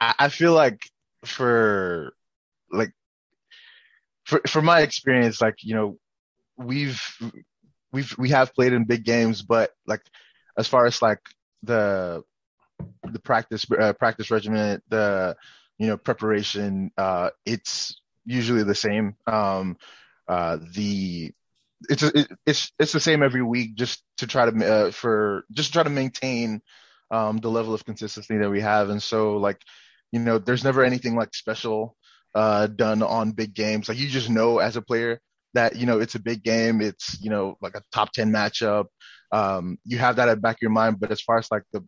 [0.00, 0.90] I, I feel like
[1.24, 2.12] for
[2.70, 2.92] like
[4.24, 5.98] for for my experience, like you know,
[6.56, 7.00] we've
[7.92, 10.02] we've we have played in big games, but like
[10.58, 11.20] as far as like
[11.62, 12.22] the
[13.04, 15.36] the practice uh, practice regimen, the
[15.78, 19.16] you know preparation, uh, it's usually the same.
[19.26, 19.78] Um,
[20.28, 21.32] uh, the
[21.88, 25.68] it's it, it's it's the same every week, just to try to uh, for just
[25.68, 26.62] to try to maintain
[27.10, 28.90] um, the level of consistency that we have.
[28.90, 29.60] And so like
[30.12, 31.96] you know, there's never anything like special
[32.34, 33.88] uh, done on big games.
[33.88, 35.20] Like you just know as a player
[35.54, 36.80] that you know it's a big game.
[36.80, 38.86] It's you know like a top ten matchup.
[39.32, 41.00] Um, you have that at back of your mind.
[41.00, 41.84] But as far as like the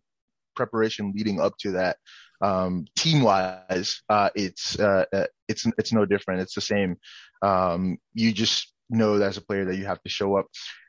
[0.55, 1.97] preparation leading up to that,
[2.41, 6.41] um, team wise, uh, it's uh, uh, it's it's no different.
[6.41, 6.97] It's the same.
[7.41, 10.47] Um, you just know as a player that you have to show up.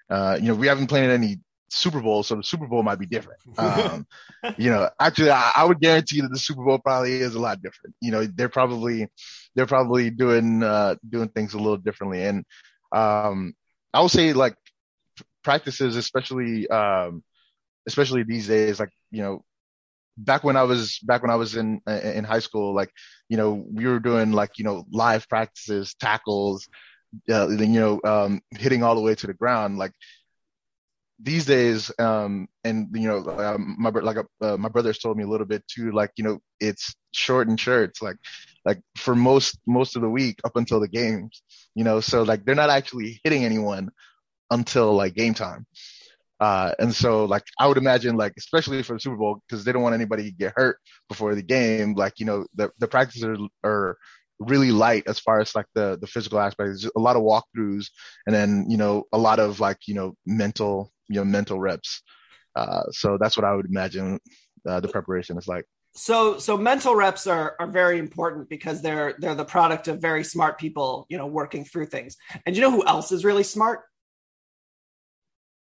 [0.08, 1.38] Uh, you know, we haven't played any
[1.70, 3.40] Super Bowl, so the Super Bowl might be different.
[3.58, 4.06] Um,
[4.56, 7.62] you know, actually, I, I, would guarantee that the Super Bowl probably is a lot
[7.62, 7.94] different.
[8.00, 9.06] You know, they're probably
[9.54, 12.44] they're probably doing uh, doing things a little differently, and
[12.92, 13.54] um,
[13.92, 14.54] I would say like
[15.44, 17.22] practices, especially um,
[17.86, 19.44] especially these days, like you know,
[20.24, 22.90] back when I was back when I was in in high school, like
[23.28, 26.68] you know, we were doing like you know live practices, tackles,
[27.30, 29.92] uh, you know, um, hitting all the way to the ground, like
[31.22, 35.28] these days, um, and you know, um, my like uh, my brothers told me a
[35.28, 35.92] little bit too.
[35.92, 38.00] Like you know, it's short and shirts.
[38.02, 38.16] Like
[38.64, 41.42] like for most most of the week up until the games.
[41.74, 43.90] You know, so like they're not actually hitting anyone
[44.50, 45.66] until like game time.
[46.40, 49.72] Uh, and so like I would imagine like especially for the Super Bowl because they
[49.72, 51.94] don't want anybody to get hurt before the game.
[51.94, 53.98] Like you know the the practices are, are
[54.38, 56.68] really light as far as like the the physical aspect.
[56.68, 57.90] There's a lot of walkthroughs
[58.26, 62.02] and then you know a lot of like you know mental you know mental reps.
[62.56, 64.18] Uh, so that's what I would imagine
[64.66, 65.66] uh, the preparation is like.
[65.94, 70.24] So so mental reps are are very important because they're they're the product of very
[70.24, 72.16] smart people, you know, working through things.
[72.46, 73.80] And you know who else is really smart?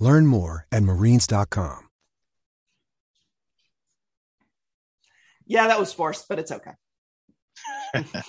[0.00, 1.86] Learn more at marines.com.
[5.46, 6.70] Yeah, that was forced, but it's okay.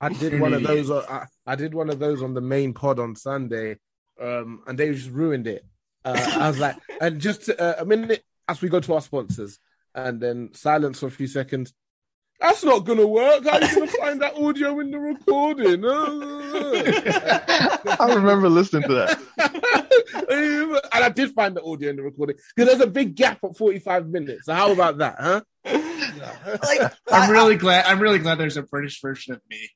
[0.00, 0.90] I did one of those.
[0.90, 3.78] I, I, did one of those on the main pod on Sunday,
[4.20, 5.64] um, and they just ruined it.
[6.04, 9.58] Uh, I was like, and just uh, a minute as we go to our sponsors,
[9.94, 11.72] and then silence for a few seconds.
[12.40, 13.44] That's not gonna work.
[13.44, 15.84] How are you gonna find that audio in the recording?
[18.00, 19.18] I remember listening to that,
[20.92, 23.56] and I did find the audio in the recording because there's a big gap at
[23.56, 24.46] 45 minutes.
[24.46, 25.40] So how about that, huh?
[25.64, 27.86] like, I'm really glad.
[27.86, 29.70] I'm really glad there's a British version of me.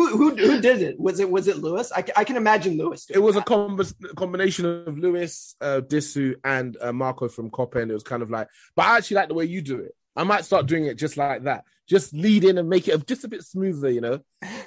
[0.00, 0.98] Who, who, who did it?
[0.98, 1.92] Was it was it Lewis?
[1.94, 3.06] I, I can imagine Lewis.
[3.10, 3.42] It was that.
[3.42, 3.78] a com-
[4.16, 7.90] combination of Lewis, uh, Disu, and uh, Marco from Coppen.
[7.90, 9.94] It was kind of like, but I actually like the way you do it.
[10.16, 11.64] I might start doing it just like that.
[11.86, 14.20] Just lead in and make it just a bit smoother, you know.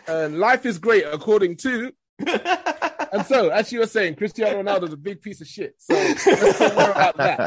[0.08, 1.92] And life is great according to.
[2.20, 5.74] and so, as you were saying, Cristiano Ronaldo is a big piece of shit.
[5.80, 7.40] So let's talk more about that.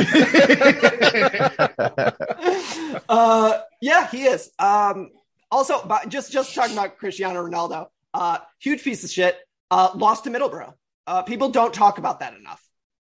[3.09, 4.51] uh, yeah, he is.
[4.59, 5.11] Um,
[5.51, 9.37] also, but just just talking about Cristiano Ronaldo, uh, huge piece of shit.
[9.71, 10.75] Uh, lost to Middleborough.
[11.07, 12.63] Uh, people don't talk about that enough.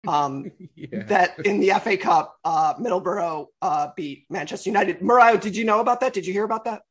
[0.08, 1.04] Um, yeah.
[1.04, 5.02] That in the FA Cup, uh, Middlesbrough uh, beat Manchester United.
[5.02, 6.14] Mariah, did you know about that?
[6.14, 6.82] Did you hear about that?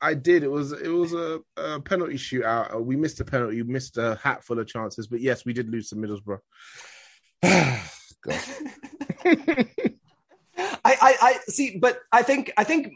[0.00, 0.42] I did.
[0.42, 2.74] It was it was a, a penalty shootout.
[2.74, 3.62] Uh, we missed a penalty.
[3.62, 6.38] We missed a hat full of chances, but yes, we did lose to Middlesbrough.
[10.58, 12.92] I, I, I see, but I think I think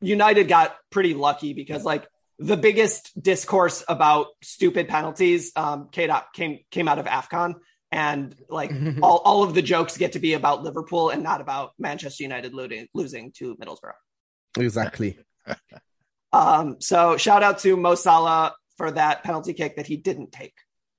[0.00, 2.06] United got pretty lucky because like
[2.38, 7.54] the biggest discourse about stupid penalties um, came out came came out of Afcon,
[7.90, 11.72] and like all, all of the jokes get to be about Liverpool and not about
[11.78, 13.92] Manchester United losing, losing to Middlesbrough.
[14.58, 15.18] Exactly.
[16.32, 20.52] Um, so shout out to Mo Salah for that penalty kick that he didn't take.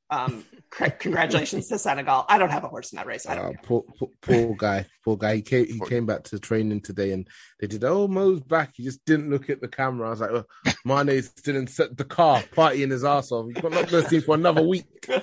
[0.10, 2.26] Um, c- congratulations to Senegal.
[2.30, 3.26] I don't have a horse in that race.
[3.28, 5.36] I don't Uh, poor, poor, poor guy, poor guy.
[5.36, 7.28] He came, he came back to training today, and
[7.60, 7.84] they did.
[7.84, 8.72] Oh, Mo's back.
[8.76, 10.08] He just didn't look at the camera.
[10.08, 10.46] I was like, oh,
[10.86, 13.48] Mane's still in set the car, partying his ass off.
[13.48, 14.86] He's not going to see for another week.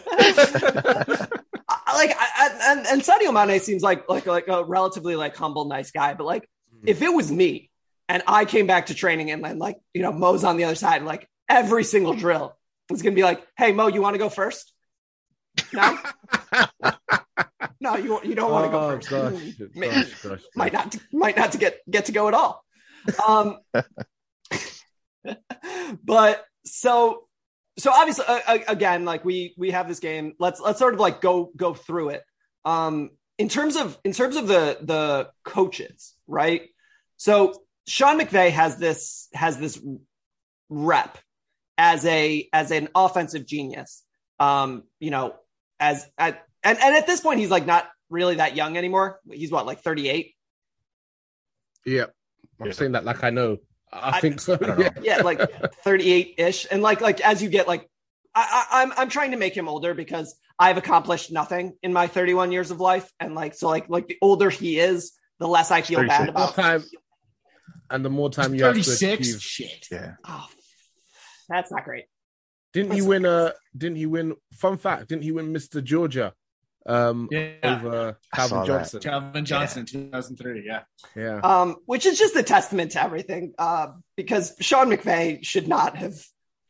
[1.95, 5.67] Like I, I, and, and Sadio Mane seems like like like a relatively like humble,
[5.67, 6.15] nice guy.
[6.15, 6.49] But like
[6.85, 7.71] if it was me
[8.09, 10.75] and I came back to training and then like you know Mo's on the other
[10.75, 12.57] side, like every single drill
[12.91, 14.73] was gonna be like, hey Mo, you want to go first?
[15.73, 15.99] No,
[17.81, 19.11] no, you you don't want to go Oh, first.
[19.11, 22.65] gosh, Mm, gosh, gosh, might not might not to get get to go at all.
[23.27, 23.59] Um,
[26.05, 27.25] but so
[27.79, 30.35] so obviously uh, again like we we have this game.
[30.39, 32.23] Let's let's sort of like go go through it.
[32.65, 36.63] Um in terms of in terms of the the coaches right?
[37.17, 39.81] So sean mcvay has this has this
[40.69, 41.19] rep
[41.77, 44.03] as a as an offensive genius.
[44.39, 45.35] Um you know
[45.85, 49.51] as at and, and at this point he's like not really that young anymore he's
[49.51, 50.35] what like 38
[51.87, 52.07] Yeah,
[52.61, 53.59] I'm saying that like I know.
[53.93, 54.59] I, I- think so.
[54.61, 54.81] I.
[54.81, 54.91] Yeah.
[55.03, 55.39] yeah, like
[55.85, 56.67] 38 ish.
[56.71, 57.89] And like, like as you get like,
[58.35, 62.07] I, I, I'm, I'm trying to make him older because I've accomplished nothing in my
[62.09, 63.09] 31 years of life.
[63.21, 66.35] And like, so like, like the older he is, the less I feel bad 36.
[66.35, 66.55] More about.
[66.55, 66.83] time,
[67.91, 69.21] and the more time you have to 36?
[69.29, 69.43] achieve.
[69.43, 69.89] Shit.
[69.93, 70.15] Yeah.
[70.27, 70.49] Oh,
[71.49, 72.07] that's not great.
[72.75, 73.25] Didn't he win?
[73.25, 74.35] Uh, didn't he win?
[74.53, 75.83] Fun fact: Didn't he win Mr.
[75.83, 76.35] Georgia?
[76.87, 77.53] Um, Yeah.
[77.63, 78.67] over Calvin saw that.
[78.67, 79.01] Johnson.
[79.01, 80.65] Calvin Johnson, 2003.
[80.67, 80.83] Yeah.
[81.17, 81.39] Yeah.
[81.39, 83.55] Um, which is just a testament to everything.
[83.59, 86.15] Uh, because Sean McVay should not have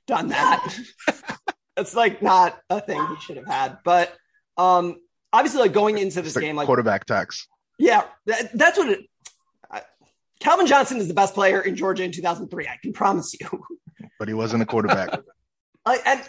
[0.07, 0.79] done that.
[1.77, 3.79] it's like not a thing he should have had.
[3.85, 4.15] But
[4.57, 4.99] um,
[5.33, 7.49] obviously, like going into this It's game, like quarterback tax.
[7.79, 9.01] Yeah, that, that's what it.
[9.69, 9.83] I,
[10.39, 12.69] Calvin Johnson is the best player in Georgia in 2003.
[12.69, 13.65] I can promise you.
[14.19, 15.19] But he wasn't a quarterback.
[15.87, 16.23] And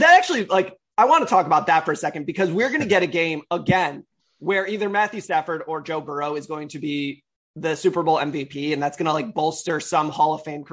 [0.00, 2.80] that actually, like, I want to talk about that for a second because we're going
[2.82, 4.04] to get a game again
[4.38, 7.22] where either Matthew Stafford or Joe Burrow is going to be
[7.56, 10.64] the Super Bowl MVP, and that's going to like bolster some Hall of Fame.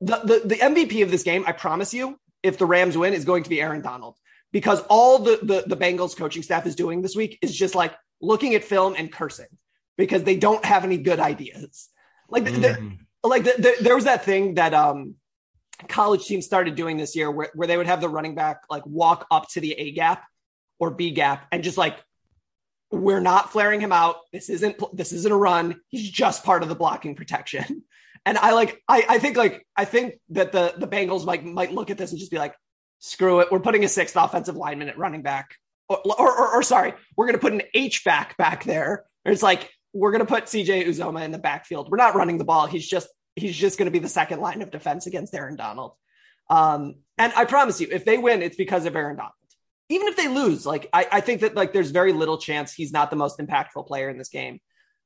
[0.00, 3.24] The, the the MVP of this game, I promise you, if the Rams win, is
[3.24, 4.16] going to be Aaron Donald
[4.52, 7.94] because all the the, the Bengals coaching staff is doing this week is just like
[8.20, 9.46] looking at film and cursing
[9.96, 11.88] because they don't have any good ideas.
[12.28, 12.98] Like the, the- Mm.
[13.22, 15.14] like the, the, there was that thing that um
[15.88, 18.84] college teams started doing this year where, where they would have the running back like
[18.86, 20.24] walk up to the A gap
[20.78, 21.96] or B gap and just like
[22.90, 24.16] we're not flaring him out.
[24.32, 25.80] This isn't this isn't a run.
[25.88, 27.84] He's just part of the blocking protection.
[28.26, 31.72] And I like I, I think like I think that the the Bengals might might
[31.72, 32.54] look at this and just be like,
[32.98, 33.50] screw it.
[33.50, 35.56] We're putting a sixth offensive lineman at running back.
[35.88, 39.06] Or or, or, or sorry, we're gonna put an H back back there.
[39.24, 41.90] It's like we're gonna put CJ Uzomah in the backfield.
[41.90, 42.66] We're not running the ball.
[42.66, 43.08] He's just
[43.40, 45.92] he's just gonna be the second line of defense against Aaron Donald.
[46.48, 49.34] Um, and I promise you, if they win, it's because of Aaron Donald.
[49.88, 52.92] Even if they lose, like I, I think that like there's very little chance he's
[52.92, 54.60] not the most impactful player in this game.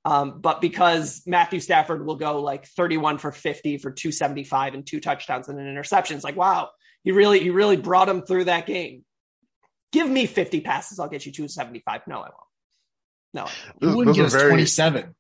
[0.07, 5.01] Um, but because Matthew Stafford will go like 31 for 50 for 275 and two
[5.01, 6.71] touchdowns and an interception, it's like wow,
[7.03, 9.05] he really he really brought him through that game.
[9.93, 12.03] Give me 50 passes, I'll get you 275.
[12.07, 12.35] No, I won't.
[13.35, 13.47] No,
[13.81, 15.15] Who Those, wouldn't those get are us very, 27?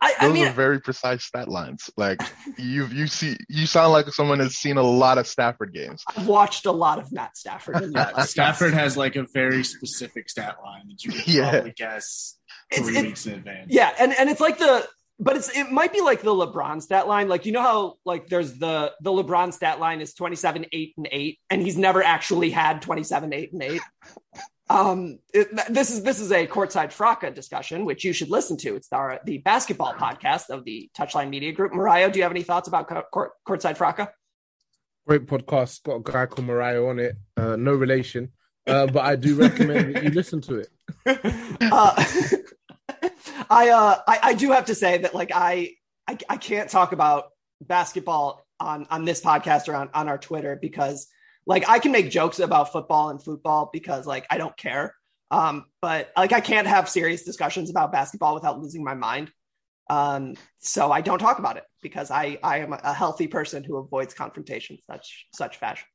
[0.00, 1.90] I, I those mean, are very precise stat lines.
[1.96, 2.22] Like
[2.56, 6.02] you, you see, you sound like someone has seen a lot of Stafford games.
[6.16, 7.82] I've watched a lot of Matt Stafford.
[7.82, 8.22] In my Yeah.
[8.24, 11.50] Stafford has like a very specific stat line that you can Yeah.
[11.50, 12.38] probably guess
[12.70, 13.66] It's- three it- weeks in advance.
[13.68, 14.88] Yeah, and and it's like the
[15.20, 17.28] but it's it might be like the LeBron stat line.
[17.28, 21.08] Like you know how like there's the the LeBron stat line is 27 8 and
[21.12, 23.80] 8 and he's never actually had 27 8 and 8.
[24.70, 28.76] Um it, this is this is a courtside fracas discussion which you should listen to.
[28.76, 31.74] It's our the basketball podcast of the Touchline Media Group.
[31.74, 34.08] Mariah, do you have any thoughts about court, court, courtside fracas?
[35.06, 35.82] Great podcast.
[35.82, 37.16] Got a guy called Mariah on it.
[37.36, 38.32] Uh, no relation,
[38.66, 40.68] uh, but I do recommend that you listen to it.
[41.60, 42.04] uh,
[43.50, 45.74] I, uh, I I do have to say that like I,
[46.08, 50.56] I I can't talk about basketball on on this podcast or on on our Twitter
[50.60, 51.06] because
[51.46, 54.94] like I can make jokes about football and football because like I don't care.
[55.30, 59.30] Um, but like I can't have serious discussions about basketball without losing my mind.
[59.90, 63.76] Um, so I don't talk about it because I I am a healthy person who
[63.76, 65.88] avoids confrontation such such fashions.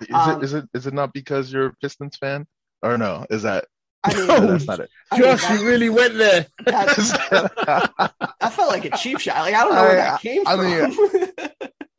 [0.00, 2.46] Is Um, it is it is it not because you're a Pistons fan?
[2.82, 3.26] Or no?
[3.30, 3.66] Is that
[4.04, 4.90] I mean, no, that's not it?
[5.10, 6.46] I Josh, that- you really went there.
[6.66, 9.38] that- I felt like a cheap shot.
[9.38, 10.64] Like I don't know where that came I from.
[10.64, 11.32] mean,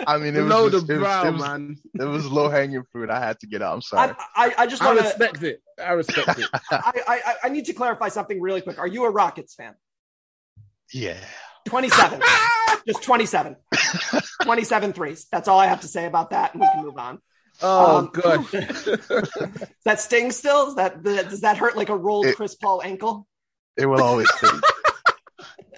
[0.09, 1.77] I mean, it Below was, the just, it was, brow, it was, man.
[1.99, 3.09] It was low hanging fruit.
[3.09, 3.73] I had to get out.
[3.75, 4.13] I'm sorry.
[4.35, 5.03] I, I, I just I want to.
[5.05, 5.61] respect it.
[5.83, 6.45] I respect it.
[6.71, 8.79] I, I, I need to clarify something really quick.
[8.79, 9.75] Are you a Rockets fan?
[10.93, 11.17] yeah.
[11.67, 12.21] 27.
[12.87, 13.55] just 27.
[14.43, 15.27] 27 threes.
[15.31, 17.19] That's all I have to say about that, and we can move on.
[17.61, 18.45] Oh, Um, good.
[18.51, 18.97] Does
[19.85, 20.69] that sting still?
[20.69, 23.27] Is that does that hurt like a rolled It- Chris Paul ankle?
[23.77, 24.59] It will always sting.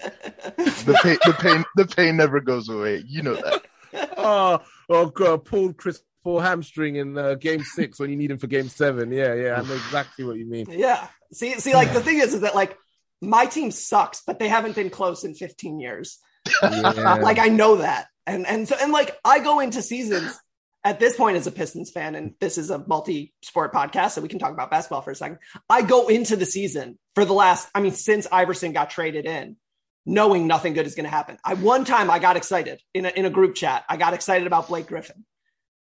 [0.02, 3.02] the pain, the pain, the pain never goes away.
[3.06, 3.62] You know that.
[4.16, 5.44] oh, oh, God.
[5.44, 9.12] Pulled Chris Paul hamstring in uh, game six when you need him for game seven.
[9.12, 9.54] Yeah, yeah.
[9.60, 10.66] I know exactly what you mean.
[10.70, 11.06] Yeah.
[11.32, 12.76] See, see, like the thing is, is that like
[13.20, 16.18] my team sucks, but they haven't been close in 15 years.
[16.62, 17.14] Yeah.
[17.22, 20.38] like I know that, and and so and like I go into seasons
[20.84, 24.28] at this point as a Pistons fan, and this is a multi-sport podcast, so we
[24.28, 25.38] can talk about basketball for a second.
[25.68, 29.56] I go into the season for the last, I mean, since Iverson got traded in,
[30.04, 31.38] knowing nothing good is going to happen.
[31.44, 33.84] I one time I got excited in a, in a group chat.
[33.88, 35.24] I got excited about Blake Griffin,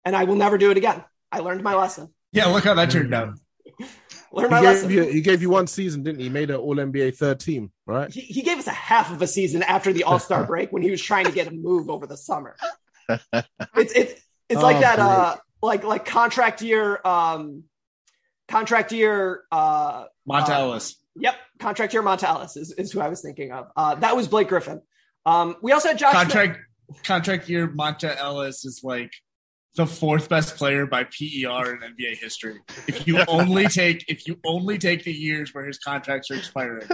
[0.05, 1.03] and I will never do it again.
[1.31, 2.13] I learned my lesson.
[2.31, 3.37] Yeah, look how that turned out.
[4.33, 4.89] Learned He my gave, lesson.
[4.91, 6.25] you, he gave you one season, didn't he?
[6.27, 8.09] He made an All NBA third team, right?
[8.09, 10.81] he, he gave us a half of a season after the All Star break when
[10.81, 12.55] he was trying to get a move over the summer.
[13.75, 15.07] It's it's it's like Oh, that Blake.
[15.09, 17.63] uh like like contract year um
[18.47, 20.95] contract year uh Monta uh, Ellis.
[21.15, 23.67] Yep, contract year Monta Ellis is, is who I was thinking of.
[23.75, 24.81] Uh, that was Blake Griffin.
[25.25, 26.21] Um, we also had Josh Smith.
[26.23, 26.59] Contract
[27.03, 29.11] contract year Monta Ellis is like
[29.75, 32.59] the fourth best player by PER in NBA history.
[32.87, 36.87] If you only take if you only take the years where his contracts are expiring.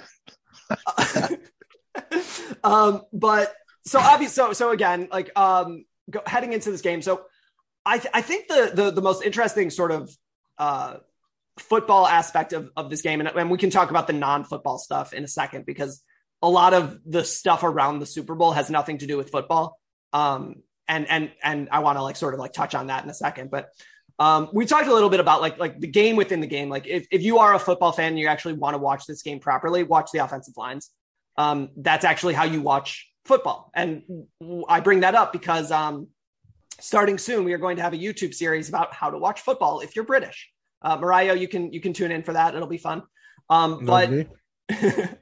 [2.63, 3.53] um, but
[3.86, 4.34] so obvious.
[4.34, 7.01] So so again, like um, go, heading into this game.
[7.01, 7.26] So
[7.86, 10.11] I th- I think the the the most interesting sort of
[10.57, 10.97] uh
[11.60, 14.78] football aspect of of this game, and, and we can talk about the non football
[14.78, 16.01] stuff in a second because
[16.41, 19.80] a lot of the stuff around the Super Bowl has nothing to do with football.
[20.14, 23.10] Um, and and and I want to like sort of like touch on that in
[23.10, 23.70] a second, but.
[24.20, 26.70] Um, we talked a little bit about like like the game within the game.
[26.70, 29.22] Like if, if you are a football fan and you actually want to watch this
[29.22, 30.89] game properly, watch the offensive lines
[31.38, 33.72] um, that's actually how you watch football.
[33.76, 34.03] And
[34.68, 36.08] I bring that up because um,
[36.80, 39.82] starting soon, we are going to have a YouTube series about how to watch football
[39.82, 40.49] if you're British.
[40.82, 42.55] Uh, Mariah, you can you can tune in for that.
[42.55, 43.03] It'll be fun.
[43.49, 44.28] Um, but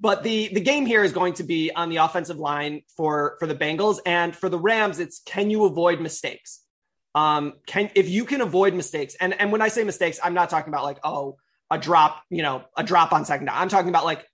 [0.00, 3.46] but the the game here is going to be on the offensive line for for
[3.46, 4.98] the Bengals and for the Rams.
[4.98, 6.60] It's can you avoid mistakes?
[7.14, 10.50] Um, can if you can avoid mistakes, and and when I say mistakes, I'm not
[10.50, 11.36] talking about like oh
[11.70, 13.56] a drop, you know, a drop on second down.
[13.56, 14.26] I'm talking about like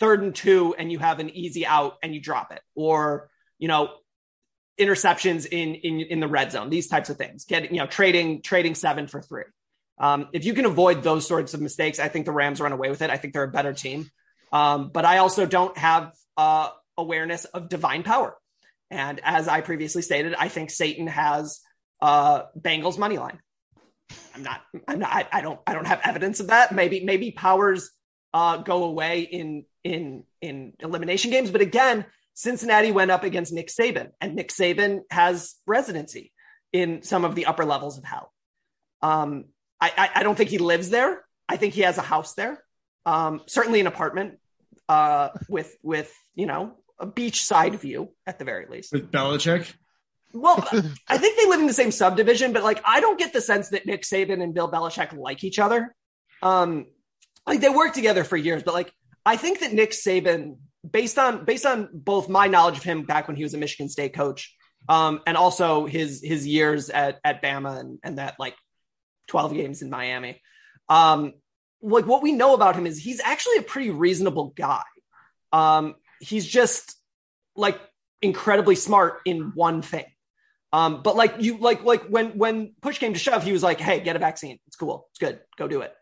[0.00, 3.68] third and two, and you have an easy out and you drop it, or you
[3.68, 3.90] know
[4.78, 6.70] interceptions in in in the red zone.
[6.70, 7.44] These types of things.
[7.44, 9.44] Getting you know trading trading seven for three.
[10.00, 12.90] Um, if you can avoid those sorts of mistakes, I think the Rams run away
[12.90, 13.10] with it.
[13.10, 14.10] I think they're a better team.
[14.52, 18.36] Um, but I also don't have uh, awareness of divine power.
[18.90, 21.60] And as I previously stated, I think Satan has
[22.00, 23.38] uh, Bengals money line.
[24.34, 24.62] I'm not.
[24.86, 25.12] I'm not.
[25.12, 25.60] I, I don't.
[25.66, 26.74] I don't have evidence of that.
[26.74, 27.04] Maybe.
[27.04, 27.90] Maybe powers
[28.32, 31.50] uh, go away in in in elimination games.
[31.50, 36.32] But again, Cincinnati went up against Nick Saban, and Nick Saban has residency
[36.72, 38.32] in some of the upper levels of hell.
[39.02, 39.46] Um,
[39.80, 41.24] I, I, I don't think he lives there.
[41.48, 42.62] I think he has a house there,
[43.06, 44.38] um, certainly an apartment
[44.88, 48.92] uh, with with you know a beachside view at the very least.
[48.92, 49.72] With Belichick,
[50.32, 50.66] Well,
[51.08, 53.70] I think they live in the same subdivision, but like I don't get the sense
[53.70, 55.94] that Nick Saban and Bill Belichick like each other.
[56.42, 56.86] Um,
[57.46, 58.92] like they worked together for years, but like
[59.24, 60.56] I think that Nick Saban,
[60.88, 63.88] based on based on both my knowledge of him back when he was a Michigan
[63.88, 64.54] State coach,
[64.88, 68.54] um, and also his his years at at Bama and, and that like
[69.28, 70.40] twelve games in Miami,
[70.88, 71.34] um,
[71.80, 74.82] like what we know about him is he's actually a pretty reasonable guy.
[75.52, 76.96] Um, he's just
[77.54, 77.78] like
[78.20, 80.06] incredibly smart in one thing.
[80.72, 83.80] Um, but like you like like when when push came to shove, he was like,
[83.80, 84.58] "Hey, get a vaccine.
[84.66, 85.06] It's cool.
[85.10, 85.40] It's good.
[85.56, 85.94] Go do it."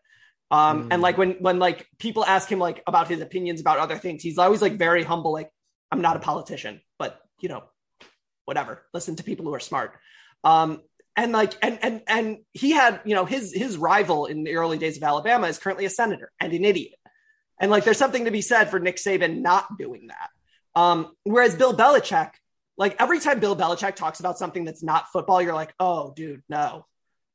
[0.49, 3.97] Um, and like when when like people ask him like about his opinions about other
[3.97, 5.31] things, he's always like very humble.
[5.31, 5.49] Like,
[5.91, 7.63] I'm not a politician, but you know,
[8.45, 8.83] whatever.
[8.93, 9.93] Listen to people who are smart.
[10.43, 10.81] Um,
[11.17, 14.77] and like and and and he had you know his his rival in the early
[14.77, 16.93] days of Alabama is currently a senator and an idiot.
[17.59, 20.29] And like there's something to be said for Nick Saban not doing that.
[20.79, 22.29] Um, whereas Bill Belichick,
[22.77, 26.43] like every time Bill Belichick talks about something that's not football, you're like, oh, dude,
[26.49, 26.85] no,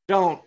[0.07, 0.41] don't,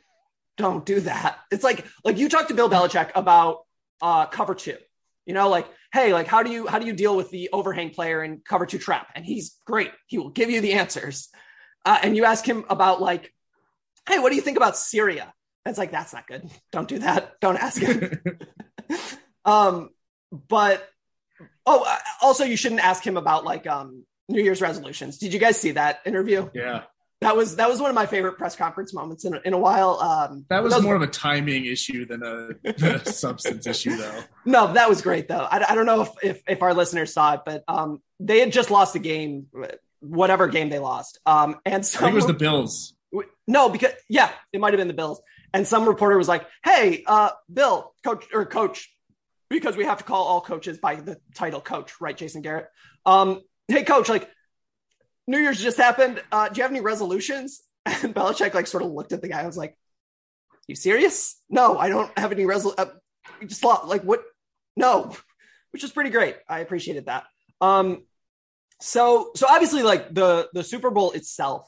[0.56, 1.40] don't do that.
[1.52, 3.66] It's like, like you talk to Bill Belichick about
[4.02, 4.78] uh, cover two,
[5.26, 7.90] you know, like, hey, like how do you how do you deal with the overhang
[7.90, 9.08] player in cover two trap?
[9.14, 9.92] And he's great.
[10.08, 11.28] He will give you the answers.
[11.86, 13.34] Uh, and you ask him about like,
[14.10, 15.34] hey, what do you think about Syria?
[15.64, 16.50] And it's like that's not good.
[16.72, 17.40] Don't do that.
[17.40, 18.22] Don't ask him.
[19.46, 19.90] um,
[20.32, 20.88] but
[21.66, 25.18] oh, uh, also you shouldn't ask him about like um New Year's resolutions.
[25.18, 26.50] Did you guys see that interview?
[26.54, 26.84] Yeah.
[27.22, 30.00] That was that was one of my favorite press conference moments in, in a while.
[30.02, 34.20] Um, That was more of a timing issue than a, a substance issue, though.
[34.44, 35.48] No, that was great though.
[35.50, 38.52] I, I don't know if, if if our listeners saw it, but um, they had
[38.52, 39.48] just lost a game,
[40.06, 41.20] whatever game they lost.
[41.26, 42.94] Um, and I think it was the Bills.
[43.48, 45.22] no, because yeah, it might have been the Bills.
[45.54, 48.92] And some reporter was like, "Hey, uh, Bill, coach or coach,
[49.50, 52.68] because we have to call all coaches by the title coach, right, Jason Garrett?
[53.06, 54.30] Um, hey, coach, like
[55.28, 56.22] New Year's just happened.
[56.32, 59.42] Uh, do you have any resolutions?" And Belichick like sort of looked at the guy.
[59.42, 59.78] I was like,
[60.68, 61.40] "You serious?
[61.50, 62.74] No, I don't have any resol.
[62.78, 62.88] Uh,
[63.46, 64.24] just like what?
[64.76, 65.16] No."
[65.72, 66.38] Which is pretty great.
[66.48, 67.26] I appreciated that.
[67.60, 68.06] Um,
[68.82, 71.68] so so obviously like the the Super Bowl itself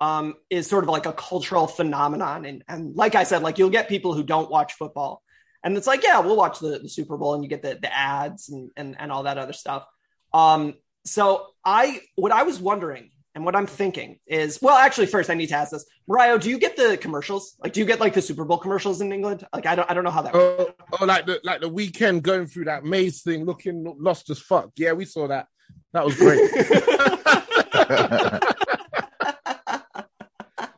[0.00, 2.44] um, is sort of like a cultural phenomenon.
[2.44, 5.22] And, and like I said, like you'll get people who don't watch football.
[5.62, 7.94] And it's like, yeah, we'll watch the, the Super Bowl and you get the, the
[7.94, 9.86] ads and, and, and all that other stuff.
[10.34, 10.74] Um,
[11.06, 15.34] so I, what I was wondering and what I'm thinking is, well, actually, first I
[15.34, 17.56] need to ask this, Mario, do you get the commercials?
[17.62, 19.46] Like, do you get like the Super Bowl commercials in England?
[19.54, 20.34] Like, I don't, I don't know how that.
[20.34, 24.38] Oh, oh, like the like the Weeknd going through that maze thing, looking lost as
[24.38, 24.70] fuck.
[24.76, 25.48] Yeah, we saw that.
[25.92, 26.40] That was great.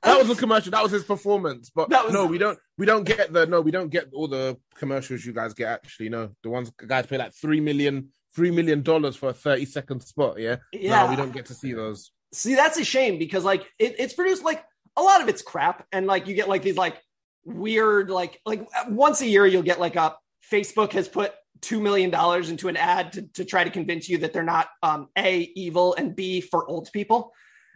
[0.03, 0.71] that was a commercial.
[0.71, 1.71] That was his performance.
[1.75, 2.59] But That was- no, we don't.
[2.79, 3.61] We don't get the no.
[3.61, 5.69] We don't get all the commercials you guys get.
[5.69, 6.31] Actually, no.
[6.43, 10.39] The ones guys pay like three million, three million dollars for a thirty second spot.
[10.39, 10.57] Yeah.
[10.73, 11.05] Yeah.
[11.05, 12.11] No, we don't get to see those.
[12.33, 14.65] See, that's a shame because like it, it's produced like
[14.97, 17.01] a lot of it's crap, and like you get like these like
[17.45, 20.17] weird like like once a year you'll get like a
[20.53, 24.19] Facebook has put two million dollars into an ad to, to try to convince you
[24.19, 27.33] that they're not um, a evil and b for old people,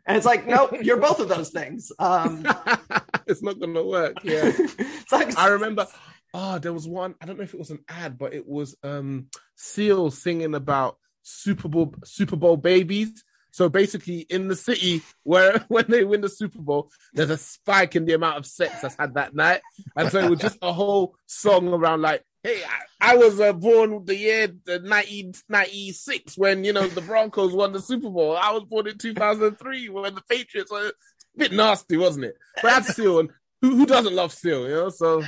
[0.07, 1.93] and it's like nope, you're both of those things.
[1.99, 2.47] Um,
[3.27, 4.17] it's not gonna work.
[4.23, 4.45] Yeah.
[4.55, 5.87] it's like I remember.
[6.33, 7.17] Oh, there was one.
[7.21, 9.27] I don't know if it was an ad, but it was um
[9.57, 13.25] Seal singing about Super Bowl Super Bowl babies.
[13.53, 17.97] So basically, in the city where when they win the Super Bowl, there's a spike
[17.97, 19.61] in the amount of sex that's had that night,
[19.97, 23.53] and so it was just a whole song around like, "Hey, I, I was uh,
[23.53, 28.37] born the year 1996 when you know the Broncos won the Super Bowl.
[28.37, 30.93] I was born in 2003 when the Patriots were."
[31.37, 32.37] A bit nasty, wasn't it?
[32.57, 33.31] But that's and
[33.63, 34.63] who, who doesn't love Seal?
[34.63, 35.23] You know, so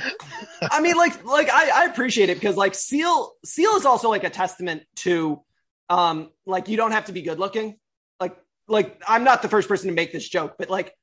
[0.61, 4.23] I mean, like, like I, I appreciate it because like Seal, Seal is also like
[4.23, 5.41] a testament to,
[5.89, 7.77] um, like you don't have to be good looking.
[8.19, 8.35] Like,
[8.67, 10.93] like I'm not the first person to make this joke, but like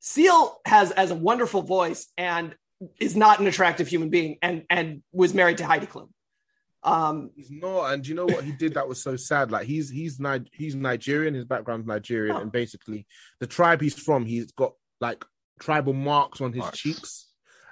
[0.00, 2.54] Seal has has a wonderful voice and
[2.98, 6.08] is not an attractive human being, and and was married to Heidi Klum.
[6.84, 9.52] Um, He's not, and you know what he did that was so sad?
[9.52, 13.06] Like he's he's Ni- he's Nigerian, his background's Nigerian, and basically
[13.40, 15.24] the tribe he's from, he's got like
[15.60, 17.28] tribal marks on his cheeks,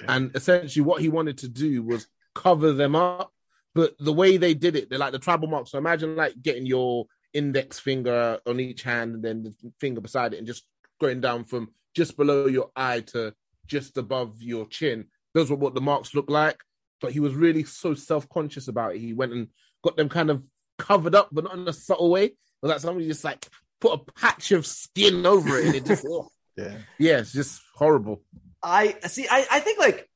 [0.06, 3.32] and essentially what he wanted to do was cover them up.
[3.74, 5.72] But the way they did it, they're like the tribal marks.
[5.72, 10.34] So imagine like getting your index finger on each hand and then the finger beside
[10.34, 10.64] it, and just
[11.00, 13.34] going down from just below your eye to
[13.70, 15.06] just above your chin.
[15.32, 16.60] Those were what the marks look like
[17.00, 19.00] but he was really so self-conscious about it.
[19.00, 19.48] He went and
[19.82, 20.42] got them kind of
[20.78, 22.24] covered up, but not in a subtle way.
[22.26, 23.46] It was like somebody just like
[23.80, 27.60] put a patch of skin over it, and it just oh, yeah, yeah, it's just
[27.74, 28.22] horrible.
[28.62, 29.26] I see.
[29.28, 30.08] I, I think like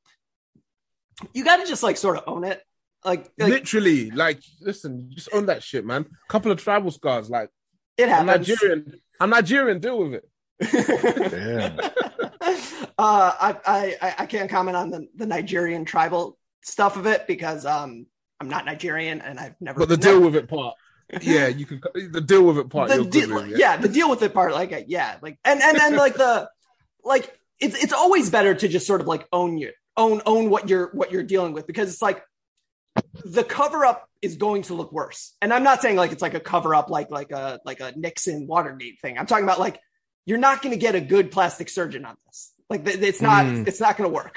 [1.32, 2.62] you got to just like sort of own it.
[3.04, 6.06] Like, like Literally, like, listen, just own that shit, man.
[6.08, 7.50] A couple of tribal scars, like
[7.96, 8.30] it happens.
[8.30, 8.36] I'm.
[8.40, 9.00] Nigerian.
[9.20, 9.78] I'm Nigerian.
[9.78, 10.28] Deal with it.
[11.32, 11.90] yeah.
[12.98, 17.66] Uh, I, I I- can't comment on the, the Nigerian tribal stuff of it because
[17.66, 18.06] um
[18.40, 19.80] I'm not Nigerian and I've never.
[19.80, 20.76] But the deal with it part,
[21.22, 21.80] yeah, you can.
[21.94, 23.76] The deal with it part, the deal, with, yeah.
[23.76, 26.48] the deal with it part, like uh, yeah, like and and then like the
[27.04, 30.68] like it's it's always better to just sort of like own your own own what
[30.68, 32.22] you're what you're dealing with because it's like
[33.24, 35.34] the cover up is going to look worse.
[35.42, 37.92] And I'm not saying like it's like a cover up like like a like a
[37.96, 39.18] Nixon Watergate thing.
[39.18, 39.80] I'm talking about like
[40.26, 42.52] you're not going to get a good plastic surgeon on this.
[42.70, 43.64] Like it's not Hmm.
[43.66, 44.36] it's not going to work.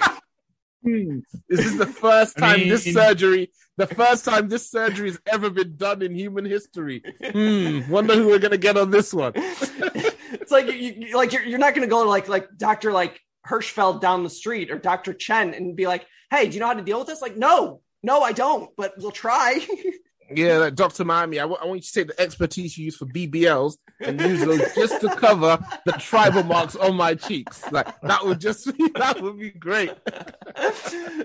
[0.83, 1.19] Hmm.
[1.49, 5.49] This is the first I time this surgery, the first time this surgery has ever
[5.49, 7.03] been done in human history.
[7.23, 7.89] Hmm.
[7.89, 9.33] Wonder who we're gonna get on this one.
[9.35, 12.91] it's like you, you like you're, you're not going to go to like like Dr.
[12.91, 15.13] like Hirschfeld down the street or Dr.
[15.13, 17.81] Chen and be like, "Hey, do you know how to deal with this?" Like, "No.
[18.03, 19.65] No, I don't, but we'll try."
[20.33, 21.05] Yeah, like Dr.
[21.05, 24.61] Miami, I want you to take the expertise you use for BBLs and use those
[24.75, 27.63] just to cover the tribal marks on my cheeks.
[27.71, 28.65] Like that would just
[28.95, 29.91] that would be great.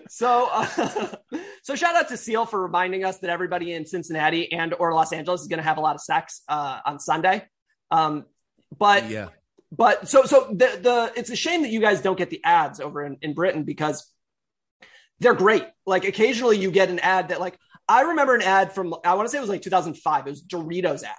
[0.08, 0.66] so uh,
[1.62, 5.12] so shout out to Seal for reminding us that everybody in Cincinnati and or Los
[5.12, 7.44] Angeles is going to have a lot of sex uh, on Sunday.
[7.90, 8.24] Um,
[8.78, 9.28] but Yeah.
[9.70, 12.80] but so so the the it's a shame that you guys don't get the ads
[12.80, 14.08] over in, in Britain because
[15.20, 15.64] they're great.
[15.86, 17.58] Like occasionally you get an ad that like
[17.92, 20.26] I remember an ad from I want to say it was like 2005.
[20.26, 21.14] It was Doritos ad.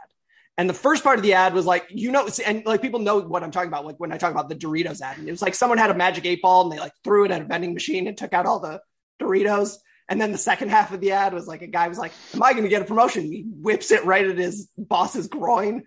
[0.57, 3.19] And the first part of the ad was like, you know, and like people know
[3.19, 3.85] what I'm talking about.
[3.85, 5.95] Like when I talk about the Doritos ad, and it was like someone had a
[5.95, 8.47] magic eight ball and they like threw it at a vending machine and took out
[8.47, 8.81] all the
[9.21, 9.77] Doritos.
[10.09, 12.41] And then the second half of the ad was like a guy was like, "Am
[12.41, 15.83] I going to get a promotion?" He whips it right at his boss's groin,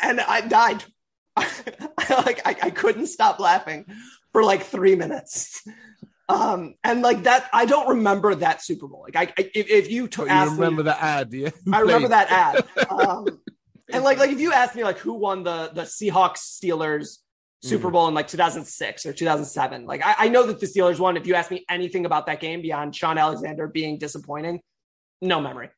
[0.00, 0.84] and I died.
[1.36, 3.86] like I, I couldn't stop laughing
[4.32, 5.66] for like three minutes.
[6.28, 9.04] Um, and like that, I don't remember that Super Bowl.
[9.12, 11.50] Like, I, I if, if you, t- asked you remember me, the ad, yeah?
[11.72, 12.88] I remember that ad.
[12.90, 13.26] Um,
[13.92, 17.18] and like, like if you asked me like who won the the Seahawks Steelers
[17.62, 17.92] Super Mhm.
[17.92, 21.16] Bowl in like 2006 or 2007, like I, I know that the Steelers won.
[21.16, 24.62] If you ask me anything about that game beyond Shaun Alexander being disappointing,
[25.20, 25.68] no memory.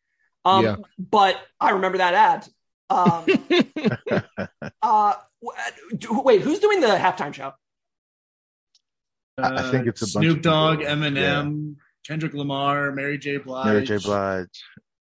[0.45, 0.77] Um, Yeah.
[0.99, 2.47] but I remember that ad.
[2.91, 3.25] Um,
[4.83, 5.15] uh,
[6.23, 7.53] wait, who's doing the halftime show?
[9.39, 10.95] I- I think it's a bunch of Snoop Dogg, people.
[10.95, 11.76] Eminem,
[12.07, 13.39] Kendrick Lamar, Mary J.
[13.39, 13.66] Blige.
[13.66, 13.97] Mary J.
[13.99, 14.49] Blige.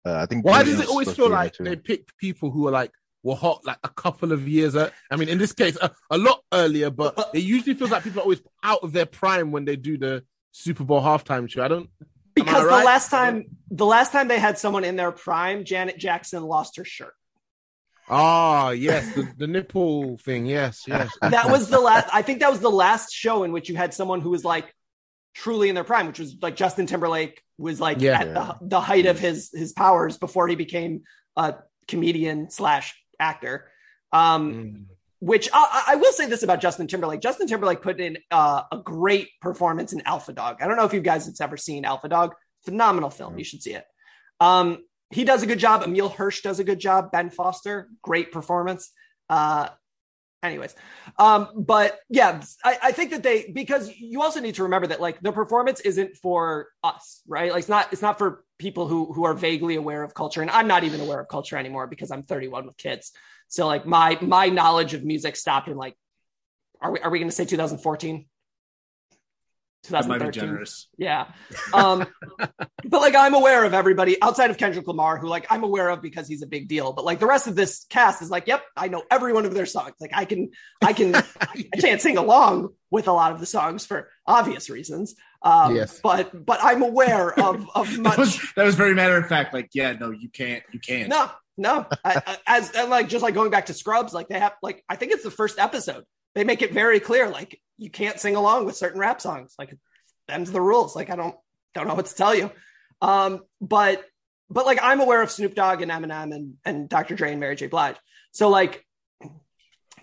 [0.05, 0.45] Uh, I think.
[0.45, 2.91] Why does it always feel to be in like they pick people who are like
[3.23, 4.75] were hot like a couple of years?
[4.75, 8.03] Uh, I mean, in this case, a, a lot earlier, but it usually feels like
[8.03, 11.63] people are always out of their prime when they do the Super Bowl halftime show.
[11.63, 12.05] I don't am I
[12.36, 12.79] Because right?
[12.79, 16.77] the last time, the last time they had someone in their prime, Janet Jackson lost
[16.77, 17.13] her shirt.
[18.10, 20.45] Ah, yes, the, the nipple thing.
[20.45, 21.10] Yes, yes.
[21.22, 22.08] That was the last.
[22.14, 24.74] I think that was the last show in which you had someone who was like
[25.36, 28.20] truly in their prime, which was like Justin Timberlake was like Yeah.
[28.22, 31.04] at the the height of his his powers before he became
[31.38, 31.56] a
[31.88, 33.70] comedian slash actor.
[34.12, 34.86] Um, Mm.
[35.20, 37.22] which I, I will say this about Justin Timberlake.
[37.22, 40.58] Justin Timberlake put in uh, a great performance in Alpha Dog.
[40.62, 42.36] I don't know if you guys have ever seen Alpha Dog.
[42.66, 43.38] Phenomenal film.
[43.39, 43.86] You should see it.
[44.41, 44.80] Um,
[45.12, 45.84] he does a good job.
[45.84, 47.12] Emile Hirsch does a good job.
[47.12, 48.91] Ben Foster, great performance.
[49.30, 49.70] Uh,
[50.41, 50.76] anyways,
[51.18, 55.01] um, but yeah, I, I think that they because you also need to remember that
[55.01, 57.51] like the performance isn't for us, right?
[57.51, 60.51] Like it's not it's not for people who who are vaguely aware of culture, and
[60.51, 63.12] I'm not even aware of culture anymore because I'm 31 with kids.
[63.47, 65.95] So like my my knowledge of music stopped in like
[66.82, 68.26] are we are we going to say 2014?
[69.89, 70.41] That might be 2013?
[70.41, 70.88] generous.
[70.97, 71.27] Yeah.
[71.73, 72.05] Um,
[72.39, 76.01] but like I'm aware of everybody outside of Kendrick Lamar, who like I'm aware of
[76.01, 76.93] because he's a big deal.
[76.93, 79.53] But like the rest of this cast is like, yep, I know every one of
[79.53, 79.93] their songs.
[79.99, 83.86] Like I can, I can, I can't sing along with a lot of the songs
[83.86, 85.15] for obvious reasons.
[85.41, 85.99] Um, Yes.
[86.01, 88.15] But but I'm aware of of much.
[88.15, 89.53] That was, that was very matter of fact.
[89.53, 90.63] Like, yeah, no, you can't.
[90.71, 91.09] You can't.
[91.09, 91.86] No, no.
[92.05, 94.81] I, I- as and like just like going back to Scrubs, like they have like
[94.88, 96.05] I think it's the first episode.
[96.36, 99.53] They make it very clear, like you can't sing along with certain rap songs.
[99.59, 99.77] Like
[100.27, 100.95] them's the rules.
[100.95, 101.36] Like I don't
[101.75, 102.49] don't know what to tell you.
[103.01, 104.03] Um, but
[104.49, 107.15] but like I'm aware of Snoop Dogg and Eminem and and Dr.
[107.15, 107.67] Dre and Mary J.
[107.67, 107.97] Blige.
[108.31, 108.86] So like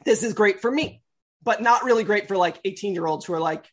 [0.05, 1.03] this is great for me,
[1.43, 3.67] but not really great for like 18 year olds who are like,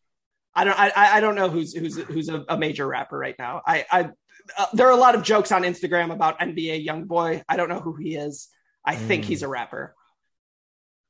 [0.55, 3.61] I don't I I don't know who's who's who's a, a major rapper right now.
[3.65, 4.09] I I
[4.57, 7.43] uh, there are a lot of jokes on Instagram about NBA YoungBoy.
[7.49, 8.47] I don't know who he is.
[8.85, 9.27] I think Mm.
[9.27, 9.93] he's a rapper.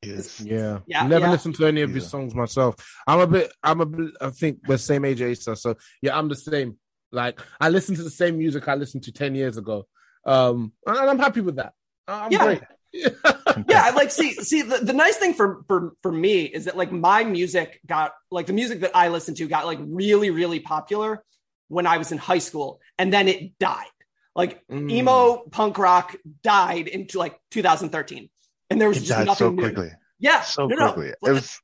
[0.03, 1.31] Yeah, Yeah, Never yeah.
[1.31, 2.75] listened to any of his songs myself.
[3.07, 3.51] I'm a bit.
[3.63, 4.11] I'm a bit.
[4.21, 5.55] I think we're same age, Asa.
[5.55, 6.77] So yeah, I'm the same.
[7.11, 9.87] Like I listen to the same music I listened to ten years ago.
[10.25, 11.73] Um, and I'm happy with that.
[12.07, 12.43] I'm Yeah.
[12.43, 12.61] great.
[12.93, 16.77] yeah, I like see see the, the nice thing for for for me is that
[16.77, 20.59] like my music got like the music that I listened to got like really really
[20.59, 21.23] popular
[21.67, 23.87] when I was in high school and then it died.
[24.35, 24.89] Like Mm.
[24.91, 28.29] emo punk rock died into like 2013
[28.69, 29.61] and there was It just died nothing so new.
[29.61, 29.91] quickly.
[30.19, 30.93] Yeah, So no, no.
[30.93, 31.13] quickly.
[31.25, 31.59] It was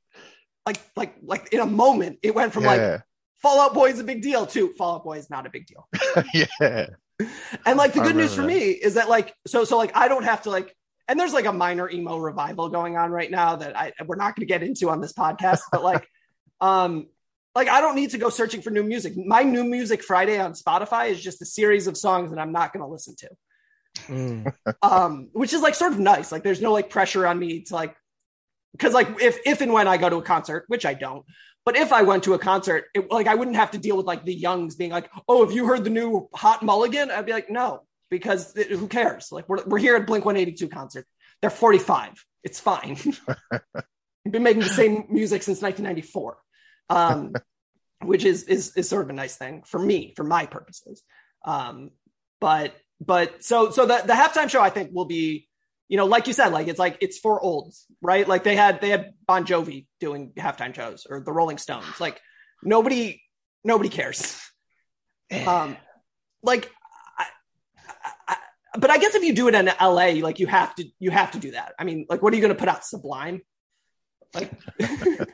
[0.66, 2.68] like like like in a moment it went from Yeah.
[2.92, 3.02] like
[3.42, 5.66] Fall Out Boy is a big deal to Fall Out Boy is not a big
[5.66, 5.86] deal.
[6.34, 6.86] yeah.
[7.66, 8.48] And like the good news for that.
[8.48, 10.74] me is that like so so like I don't have to like
[11.06, 14.34] and there's like a minor emo revival going on right now that I we're not
[14.36, 16.08] going to get into on this podcast but like
[16.60, 17.06] um
[17.54, 19.12] like I don't need to go searching for new music.
[19.16, 22.72] My new music Friday on Spotify is just a series of songs that I'm not
[22.72, 23.28] going to listen to.
[24.08, 24.52] Mm.
[24.82, 26.32] Um which is like sort of nice.
[26.32, 27.96] Like there's no like pressure on me to like
[28.78, 31.24] cuz like if if and when I go to a concert, which I don't,
[31.64, 34.06] but if I went to a concert, it, like I wouldn't have to deal with
[34.06, 37.32] like the youngs being like, "Oh, have you heard the new Hot Mulligan?" I'd be
[37.32, 39.32] like, "No," because it, who cares?
[39.32, 41.06] Like we're we're here at Blink One Eighty Two concert.
[41.40, 42.22] They're forty five.
[42.42, 42.98] It's fine.
[44.30, 46.38] Been making the same music since 1994,
[46.88, 47.34] um,
[48.02, 51.02] which is is is sort of a nice thing for me, for my purposes.
[51.44, 51.90] Um,
[52.40, 55.48] but but so so the the halftime show I think will be
[55.88, 58.26] you know, like you said, like it's like it's for olds, right?
[58.26, 62.00] Like they had they had Bon Jovi doing halftime shows or the Rolling Stones.
[62.00, 62.20] Like
[62.62, 63.22] nobody
[63.62, 64.40] nobody cares.
[65.46, 65.76] Um,
[66.42, 66.70] like,
[67.18, 67.26] I,
[68.06, 68.36] I, I,
[68.78, 71.32] but I guess if you do it in LA, like you have to you have
[71.32, 71.74] to do that.
[71.78, 72.84] I mean, like, what are you going to put out?
[72.84, 73.42] Sublime.
[74.34, 75.28] Like that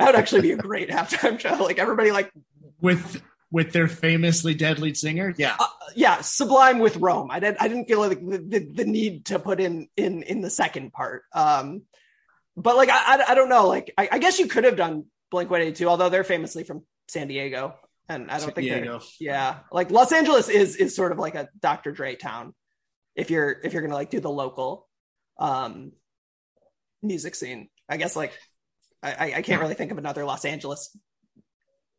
[0.00, 1.62] would actually be a great halftime show.
[1.62, 2.32] Like everybody, like
[2.80, 3.22] with
[3.54, 5.32] with their famously dead lead singer.
[5.38, 7.30] Yeah, uh, yeah, Sublime with Rome.
[7.30, 10.40] I didn't I didn't feel like the, the, the need to put in in in
[10.40, 11.22] the second part.
[11.32, 11.82] Um,
[12.56, 13.68] but like I I, I don't know.
[13.68, 16.64] Like I, I guess you could have done Blink One Eighty Two, although they're famously
[16.64, 17.76] from San Diego,
[18.08, 18.98] and I don't San think Diego.
[18.98, 19.58] they're yeah.
[19.70, 21.92] Like Los Angeles is is sort of like a Dr.
[21.92, 22.54] Dre town.
[23.14, 24.88] If you're if you're gonna like do the local
[25.38, 25.92] um
[27.02, 28.32] music scene, I guess like
[29.00, 30.90] I I- I can't really think of another Los Angeles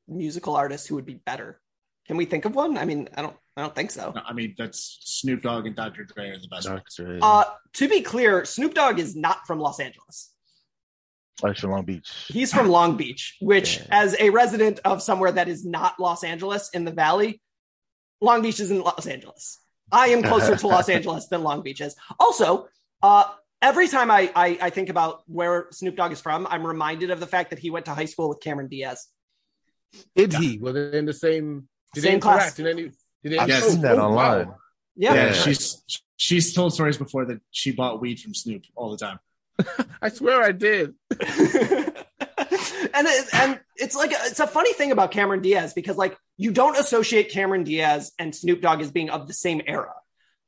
[0.07, 1.59] musical artist who would be better.
[2.07, 2.77] Can we think of one?
[2.77, 4.11] I mean, I don't I don't think so.
[4.15, 6.03] No, I mean that's Snoop Dogg and Dr.
[6.03, 6.69] Dre are the best.
[6.69, 6.99] ones.
[7.21, 10.31] Uh, to be clear, Snoop Dogg is not from Los Angeles.
[11.43, 12.25] Oh, it's from Long Beach.
[12.27, 16.69] He's from Long Beach, which, as a resident of somewhere that is not Los Angeles
[16.73, 17.41] in the Valley,
[18.21, 19.59] Long Beach is in Los Angeles.
[19.91, 21.95] I am closer to Los Angeles than Long Beach is.
[22.19, 22.67] Also,
[23.03, 23.25] uh,
[23.61, 27.19] every time I, I I think about where Snoop Dogg is from, I'm reminded of
[27.19, 29.07] the fact that he went to high school with Cameron Diaz.
[30.15, 30.57] Did he?
[30.59, 32.59] Were they in the same did Same they class.
[32.59, 32.83] interact in any
[33.23, 33.67] did they I've Yes.
[33.67, 34.39] seen that Oh, wow.
[34.39, 34.55] online.
[34.95, 35.33] Yeah, Yeah, Yeah.
[35.33, 35.83] she's
[36.17, 39.19] she's told stories before that she bought weed from Snoop all the time.
[40.01, 40.93] I swear I did.
[41.09, 46.51] and it, and it's like it's a funny thing about Cameron Diaz because like you
[46.51, 49.93] don't associate Cameron Diaz and Snoop Dogg as being of the same era,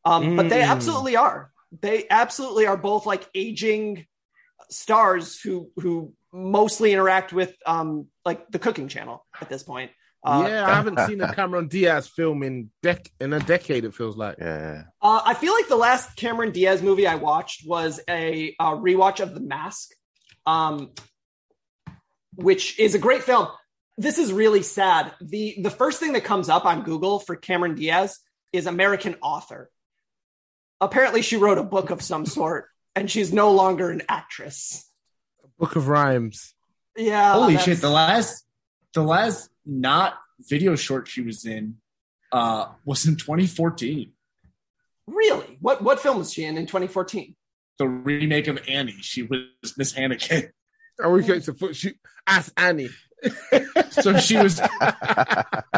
[0.06, 0.68] um, but they Mm.
[0.70, 1.52] absolutely are.
[1.82, 4.06] They absolutely are both like aging
[4.70, 9.92] stars who who mostly interact with um like the Cooking Channel at this point.
[10.24, 13.86] Uh, yeah, I haven't seen a Cameron Diaz film in dec in a decade.
[13.86, 14.38] It feels like.
[14.40, 14.84] Yeah.
[15.02, 19.20] Uh, I feel like the last Cameron Diaz movie I watched was a, uh rewatch
[19.20, 19.92] of The Mask,
[20.46, 20.92] um,
[22.36, 23.48] which is a great film.
[23.98, 25.14] This is really sad.
[25.22, 28.20] the The first thing that comes up on Google for Cameron Diaz
[28.52, 29.70] is American author.
[30.82, 34.87] Apparently, she wrote a book of some sort, and she's no longer an actress.
[35.60, 36.54] Book of Rhymes.
[36.96, 37.82] Yeah, Holy that's- shit!
[37.82, 38.46] The last
[38.94, 41.78] the last not video short she was in
[42.32, 44.12] uh was in 2014.
[45.08, 45.58] Really?
[45.62, 47.36] What what film was she in in 2014?
[47.80, 48.96] The remake of Annie.
[49.02, 49.40] She was
[49.78, 50.52] Miss Hannigan.
[51.04, 51.94] Are we going to put she
[52.26, 52.90] ask Annie?
[53.92, 54.62] So she was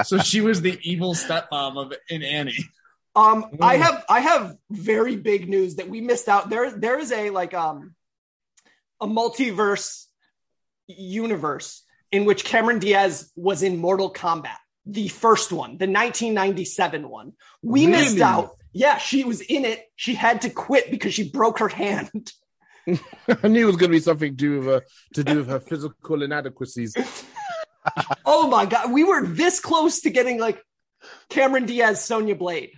[0.04, 2.58] so she was the evil stepmom of in Annie.
[3.16, 3.82] Um, I Mm.
[3.82, 6.50] have I have very big news that we missed out.
[6.50, 7.96] There there is a like um
[9.02, 10.06] a multiverse
[10.88, 17.34] universe in which Cameron Diaz was in Mortal Kombat, the first one, the 1997 one.
[17.62, 18.56] We missed out.
[18.72, 19.84] Yeah, she was in it.
[19.95, 22.32] She had to quit because she broke her hand.
[22.88, 24.84] I knew it was going to be something to do with her
[25.16, 26.95] to do with her physical inadequacies.
[28.26, 30.62] Oh my god, we were this close to getting like
[31.30, 32.72] Cameron Diaz, Sonya Blade.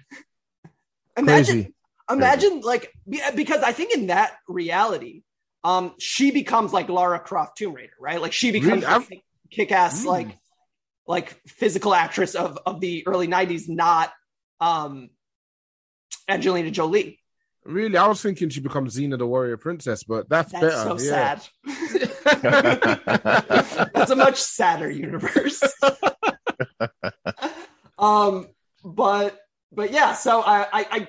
[1.17, 1.73] Imagine, Crazy.
[2.09, 2.93] imagine like
[3.35, 5.23] because I think in that reality,
[5.63, 8.21] um, she becomes like Lara Croft Tomb Raider, right?
[8.21, 9.05] Like she becomes Really?
[9.09, 10.07] Like, kick-ass Mm.
[10.07, 10.37] like
[11.07, 14.11] like physical actress of of the early '90s, not
[14.59, 15.09] um
[16.27, 17.19] Angelina Jolie.
[17.63, 20.97] Really, I was thinking she becomes Xena the Warrior Princess, but that's, That's better.
[20.97, 21.37] so yeah.
[21.37, 21.47] sad.
[23.93, 25.61] That's a much sadder universe.
[27.99, 28.47] um,
[28.83, 29.39] but
[29.71, 31.07] but yeah, so I I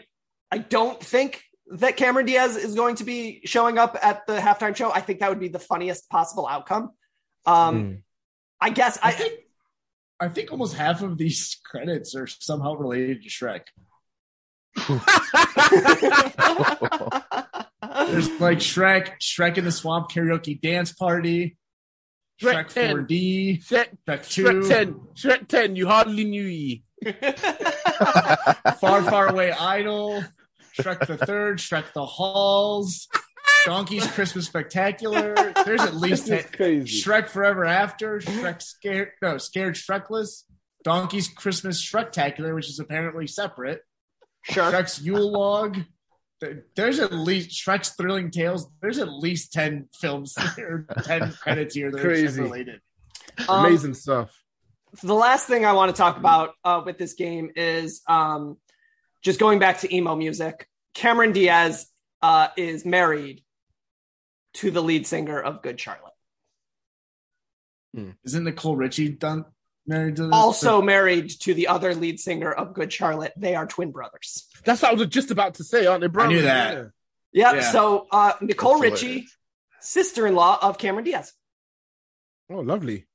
[0.51, 1.43] I don't think
[1.73, 4.93] that Cameron Diaz is going to be showing up at the halftime show.
[4.93, 6.91] I think that would be the funniest possible outcome.
[7.47, 7.95] Um, Hmm.
[8.61, 9.41] I guess I I, think
[10.21, 13.63] I think almost half of these credits are somehow related to Shrek.
[18.07, 21.57] There's like Shrek, Shrek in the Swamp karaoke dance party,
[22.41, 22.97] Shrek Shrek 10.
[22.97, 26.85] 4D, Shrek, Shrek 2, Shrek 10, Shrek 10, you hardly knew ye.
[28.81, 30.23] Far Far Away Idol,
[30.81, 33.09] Shrek the Third, Shrek the Halls,
[33.65, 35.53] Donkey's Christmas Spectacular.
[35.65, 37.03] There's at least This 10 crazy.
[37.03, 40.43] Shrek Forever After, Shrek Scared, no, Scared Shrekless,
[40.85, 43.83] Donkey's Christmas Shrektacular, which is apparently separate,
[44.43, 44.65] sure.
[44.65, 45.79] Shrek's Yule Log.
[46.75, 48.67] There's at least Shrek's Thrilling Tales.
[48.81, 52.41] There's at least 10 films or 10 credits here that are Crazy.
[52.41, 52.81] Shrek related.
[53.49, 54.37] Um, Amazing stuff.
[55.05, 58.57] the last thing I want to talk about uh, with this game is um,
[59.23, 60.69] just going back to emo music.
[60.95, 61.87] Cameron Diaz
[62.21, 63.43] uh, is married
[64.55, 66.13] to the lead singer of Good Charlotte.
[68.25, 69.45] Isn't Nicole Richie done
[69.87, 73.33] married to the, Also married to the other lead singer of Good Charlotte.
[73.37, 74.47] They are twin brothers.
[74.65, 76.25] That's what I was just about to say, aren't they, bro?
[76.25, 76.91] I knew that.
[77.33, 77.55] Yeah.
[77.55, 77.71] Yeah.
[77.71, 79.27] So uh, Nicole That's Richie,
[79.81, 81.33] sister-in-law of Cameron Diaz.
[82.51, 83.07] Oh, lovely.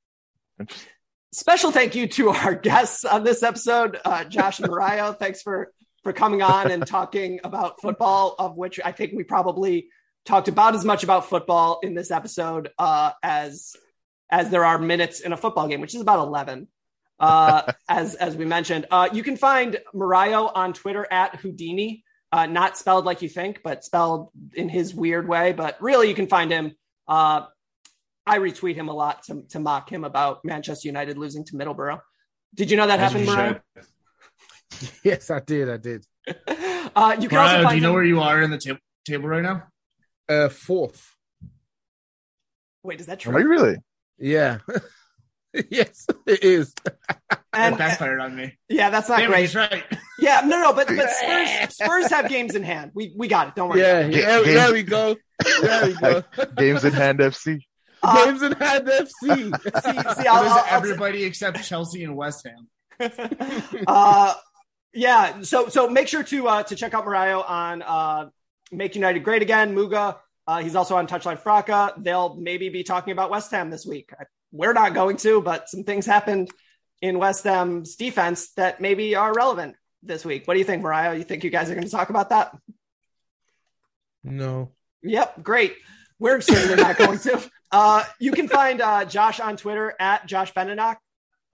[1.32, 5.12] Special thank you to our guests on this episode, uh, Josh and Mariah.
[5.12, 5.72] Thanks for
[6.02, 9.88] for coming on and talking about football, of which I think we probably
[10.24, 13.74] talked about as much about football in this episode uh, as
[14.30, 16.68] as there are minutes in a football game, which is about eleven.
[17.20, 18.86] uh, as as we mentioned.
[18.90, 23.60] Uh, you can find Mario on Twitter at Houdini, uh, not spelled like you think,
[23.62, 25.52] but spelled in his weird way.
[25.52, 26.74] But really, you can find him.
[27.06, 27.46] Uh,
[28.26, 32.00] I retweet him a lot to, to mock him about Manchester United losing to Middlesbrough.
[32.54, 33.60] Did you know that As happened, Mario?
[35.02, 35.68] Yes, I did.
[35.70, 36.04] I did.
[36.94, 38.78] Uh, you can also find do you know him- where you are in the tab-
[39.04, 39.64] table right now?
[40.28, 41.14] Uh, fourth.
[42.82, 43.76] Wait, is that Are you really?
[44.18, 44.58] Yeah.
[45.70, 46.74] yes, it is.
[47.52, 48.56] And- That backfired on me.
[48.68, 49.40] Yeah, that's not Damn great.
[49.40, 49.82] he's right.
[50.20, 52.90] Yeah, no, no, but but Spurs Spurs have games in hand.
[52.94, 53.54] We we got it.
[53.56, 53.80] Don't worry.
[53.80, 55.16] Yeah, yeah, games- there we go.
[55.62, 56.24] There we go.
[56.56, 57.60] Games in hand FC.
[58.02, 59.10] Uh, Games in hand FC.
[59.22, 59.42] see,
[60.22, 62.68] see, I'll, I'll- I'll- everybody except Chelsea and West Ham.
[63.86, 64.34] uh,
[64.98, 65.42] yeah.
[65.42, 68.30] So so make sure to uh, to check out Mario on uh,
[68.72, 69.74] Make United Great Again.
[69.74, 70.18] Muga.
[70.46, 71.92] Uh, he's also on Touchline Fracas.
[71.98, 74.10] They'll maybe be talking about West Ham this week.
[74.50, 76.50] We're not going to, but some things happened
[77.00, 80.48] in West Ham's defense that maybe are relevant this week.
[80.48, 81.12] What do you think, Mario?
[81.12, 82.56] You think you guys are going to talk about that?
[84.24, 84.72] No.
[85.02, 85.76] Yep, great.
[86.18, 87.50] We're certainly not going to.
[87.70, 90.96] Uh, you can find uh, Josh on Twitter at Josh Beninock.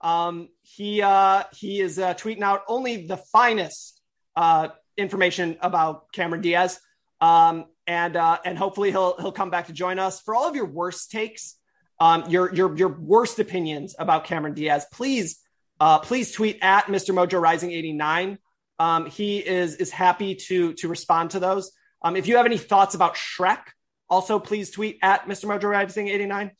[0.01, 4.01] Um, he uh, he is uh, tweeting out only the finest
[4.35, 6.79] uh, information about Cameron Diaz,
[7.21, 10.55] um, and uh, and hopefully he'll he'll come back to join us for all of
[10.55, 11.55] your worst takes,
[11.99, 14.85] um, your your your worst opinions about Cameron Diaz.
[14.91, 15.39] Please
[15.79, 17.13] uh, please tweet at Mr.
[17.13, 18.39] Mojo Rising eighty nine.
[18.79, 21.71] Um, he is is happy to to respond to those.
[22.01, 23.61] Um, if you have any thoughts about Shrek,
[24.09, 25.45] also please tweet at Mr.
[25.45, 26.51] Mojo Rising 89.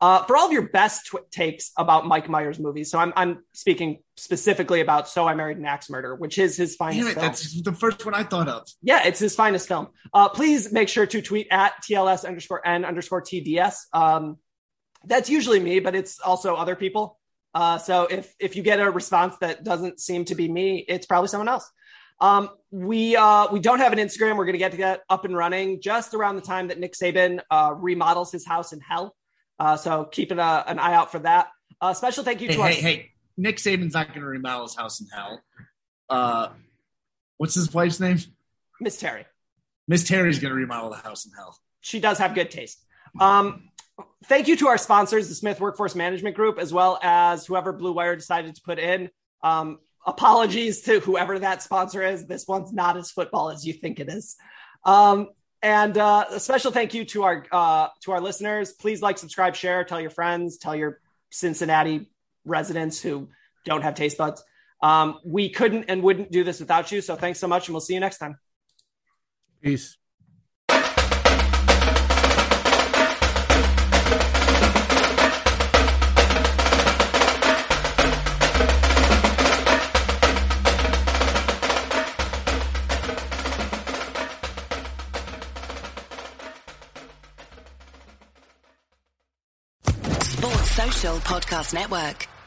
[0.00, 3.42] Uh, for all of your best tw- takes about Mike Myers movies, so I'm, I'm
[3.52, 7.14] speaking specifically about So I Married an Axe Murder, which is his finest Damn it,
[7.14, 7.26] film.
[7.26, 8.68] that's the first one I thought of.
[8.80, 9.88] Yeah, it's his finest film.
[10.14, 13.74] Uh, please make sure to tweet at TLS underscore N underscore TDS.
[13.92, 14.36] Um,
[15.04, 17.18] that's usually me, but it's also other people.
[17.54, 21.06] Uh, so if if you get a response that doesn't seem to be me, it's
[21.06, 21.68] probably someone else.
[22.20, 24.36] Um, we uh, we don't have an Instagram.
[24.36, 26.94] We're going to get to that up and running just around the time that Nick
[26.94, 29.14] Saban uh, remodels his house in hell.
[29.58, 31.48] Uh, so keeping a, an eye out for that.
[31.80, 34.64] Uh, special thank you Hey, to our hey, hey, Nick Saban's not going to remodel
[34.64, 35.42] his house in hell.
[36.08, 36.48] Uh,
[37.36, 38.18] what's his wife's name?
[38.80, 39.26] Miss Terry.
[39.86, 41.56] Miss Terry's going to remodel the house in hell.
[41.80, 42.84] she does have good taste.
[43.20, 43.70] Um,
[44.24, 47.92] thank you to our sponsors, the Smith Workforce Management Group, as well as whoever Blue
[47.92, 49.10] Wire decided to put in.
[49.42, 52.26] Um, apologies to whoever that sponsor is.
[52.26, 54.36] This one's not as football as you think it is.
[54.84, 55.28] Um,
[55.62, 58.72] and uh, a special thank you to our uh, to our listeners.
[58.72, 61.00] Please like, subscribe, share, tell your friends, tell your
[61.30, 62.10] Cincinnati
[62.44, 63.28] residents who
[63.64, 64.42] don't have taste buds.
[64.82, 67.00] Um, we couldn't and wouldn't do this without you.
[67.00, 68.38] So thanks so much, and we'll see you next time.
[69.60, 69.96] Peace.
[91.28, 92.37] Podcast Network.